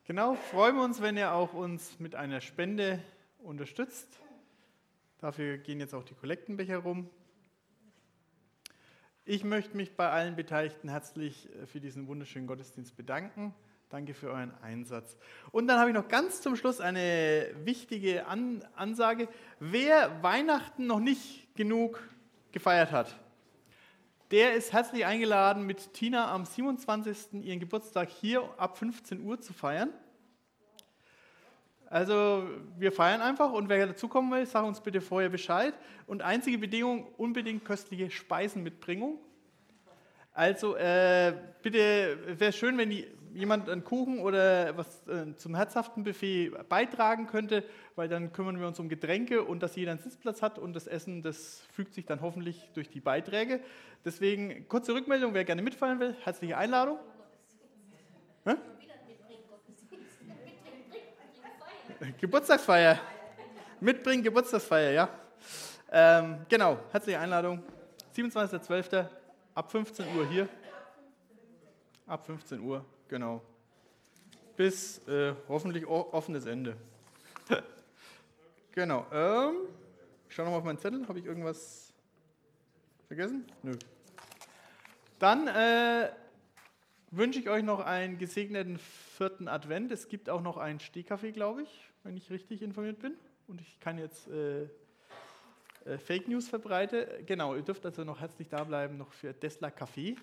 genau, 0.08 0.36
freuen 0.36 0.76
wir 0.78 0.84
uns, 0.84 1.02
wenn 1.02 1.17
ihr 1.17 1.34
auch 1.34 1.54
uns 1.54 2.00
mit 2.00 2.15
einer 2.15 2.41
Spende 2.41 3.04
unterstützt. 3.38 4.08
Dafür 5.20 5.58
gehen 5.58 5.80
jetzt 5.80 5.93
auch 5.93 6.04
die 6.04 6.15
Kollektenbecher 6.15 6.78
rum. 6.78 7.10
Ich 9.26 9.43
möchte 9.43 9.76
mich 9.76 9.96
bei 9.96 10.10
allen 10.10 10.36
Beteiligten 10.36 10.89
herzlich 10.89 11.54
äh, 11.54 11.65
für 11.67 11.82
diesen 11.82 12.08
wunderschönen 12.08 12.48
Gottesdienst 12.48 12.96
bedanken. 12.96 13.54
Danke 13.89 14.13
für 14.13 14.30
euren 14.30 14.54
Einsatz. 14.62 15.17
Und 15.52 15.67
dann 15.67 15.80
habe 15.80 15.89
ich 15.89 15.96
noch 15.96 16.08
ganz 16.08 16.41
zum 16.41 16.56
Schluss 16.56 16.82
eine 16.82 17.50
wichtige 17.63 18.26
An 18.26 18.63
Ansage. 18.76 19.28
Wer 19.60 20.24
Weihnachten 20.24 20.88
noch 20.88 21.00
nicht 21.00 21.54
genug 21.56 22.02
gefeiert 22.52 22.91
hat, 22.91 23.20
der 24.32 24.56
ist 24.56 24.74
herzlich 24.74 25.06
eingeladen, 25.06 25.66
mit 25.66 25.94
Tina 25.94 26.32
am 26.34 26.46
27. 26.46 27.46
ihren 27.46 27.60
Geburtstag 27.60 28.10
hier 28.10 28.44
ab 28.58 28.78
15 28.78 29.22
Uhr 29.24 29.40
zu 29.40 29.54
feiern. 29.54 29.90
Also 31.90 32.44
wir 32.78 32.92
feiern 32.92 33.22
einfach 33.22 33.54
und 33.54 33.70
wer 33.70 33.88
dazukommen 33.88 34.30
will, 34.32 34.46
sag 34.46 34.66
uns 34.66 34.82
bitte 34.82 35.00
vorher 35.00 35.30
Bescheid. 35.30 35.74
Und 36.06 36.22
einzige 36.22 36.58
Bedingung, 36.58 37.08
unbedingt 37.16 37.63
köstliche 37.63 38.10
Speisenmitbringung. 38.10 39.18
Also 40.34 40.76
äh, 40.76 41.34
bitte, 41.63 42.18
wäre 42.40 42.52
schön, 42.52 42.78
wenn 42.78 42.90
die, 42.90 43.08
jemand 43.38 43.69
einen 43.69 43.84
Kuchen 43.84 44.19
oder 44.19 44.76
was 44.76 45.08
äh, 45.08 45.36
zum 45.38 45.56
herzhaften 45.56 46.04
Buffet 46.04 46.52
beitragen 46.67 47.28
könnte, 47.28 47.63
weil 47.95 48.10
dann 48.10 48.34
kümmern 48.34 48.60
wir 48.60 48.67
uns 48.67 48.80
um 48.80 48.89
Getränke 48.89 49.43
und 49.43 49.62
dass 49.62 49.76
jeder 49.76 49.91
einen 49.91 50.00
Sitzplatz 50.00 50.41
hat 50.41 50.58
und 50.58 50.73
das 50.73 50.88
Essen, 50.88 51.21
das 51.21 51.62
fügt 51.71 51.93
sich 51.93 52.06
dann 52.06 52.21
hoffentlich 52.21 52.69
durch 52.73 52.89
die 52.89 53.00
Beiträge. 53.00 53.62
Deswegen 54.04 54.67
kurze 54.67 54.93
Rückmeldung, 54.93 55.34
wer 55.34 55.45
gerne 55.45 55.62
mitfallen 55.62 56.00
will, 56.00 56.15
herzliche 56.23 56.58
Einladung. 56.58 56.97
Geburtstagsfeier. 62.19 63.00
Mitbringen, 63.80 64.23
Geburtstagsfeier, 64.23 64.91
ja. 64.91 65.10
Ähm, 65.91 66.45
genau, 66.50 66.80
herzliche 66.91 67.19
Einladung. 67.19 67.63
27.12. 68.15 69.06
ab 69.54 69.71
15 69.71 70.06
Uhr 70.15 70.28
hier. 70.28 70.50
Ab 72.06 72.26
15 72.26 72.60
Uhr, 72.62 72.86
genau. 73.08 73.41
Bis 74.56 75.06
äh, 75.08 75.34
hoffentlich 75.48 75.86
offenes 75.86 76.46
Ende. 76.46 76.76
genau. 78.72 79.06
Ähm, 79.12 79.54
ich 80.28 80.36
schaue 80.36 80.46
nochmal 80.46 80.60
auf 80.60 80.65
meinen 80.65 80.80
Zettel. 80.80 81.08
Habe 81.08 81.20
ich 81.20 81.26
irgendwas 81.26 81.93
vergessen? 83.08 83.46
Nö. 83.63 83.78
Dann 85.20 85.48
äh, 85.48 86.10
wünsche 87.12 87.39
ich 87.39 87.50
euch 87.50 87.63
noch 87.63 87.80
einen 87.80 88.17
gesegneten 88.17 88.78
vierten 88.78 89.48
Advent. 89.48 89.91
Es 89.91 90.10
gibt 90.10 90.30
auch 90.30 90.41
noch 90.41 90.58
einen 90.58 90.80
Stehkaffee, 90.80 91.32
glaube 91.32 91.63
ich, 91.63 91.89
wenn 92.04 92.17
ich 92.17 92.30
richtig 92.30 92.62
informiert 92.62 93.00
bin. 93.00 93.15
Und 93.48 93.62
ich 93.62 93.80
kann 93.80 93.98
jetzt 93.98 94.28
äh, 94.28 94.63
äh, 95.86 95.98
Fake 95.98 96.28
News 96.28 96.48
verbreiten. 96.50 97.06
Genau, 97.26 97.56
ihr 97.56 97.62
dürft 97.62 97.86
also 97.86 98.04
noch 98.04 98.20
herzlich 98.20 98.50
da 98.50 98.63
bleiben, 98.63 98.98
noch 98.98 99.13
für 99.13 99.34
Tesla 99.38 99.72
Kaffee. 99.72 100.15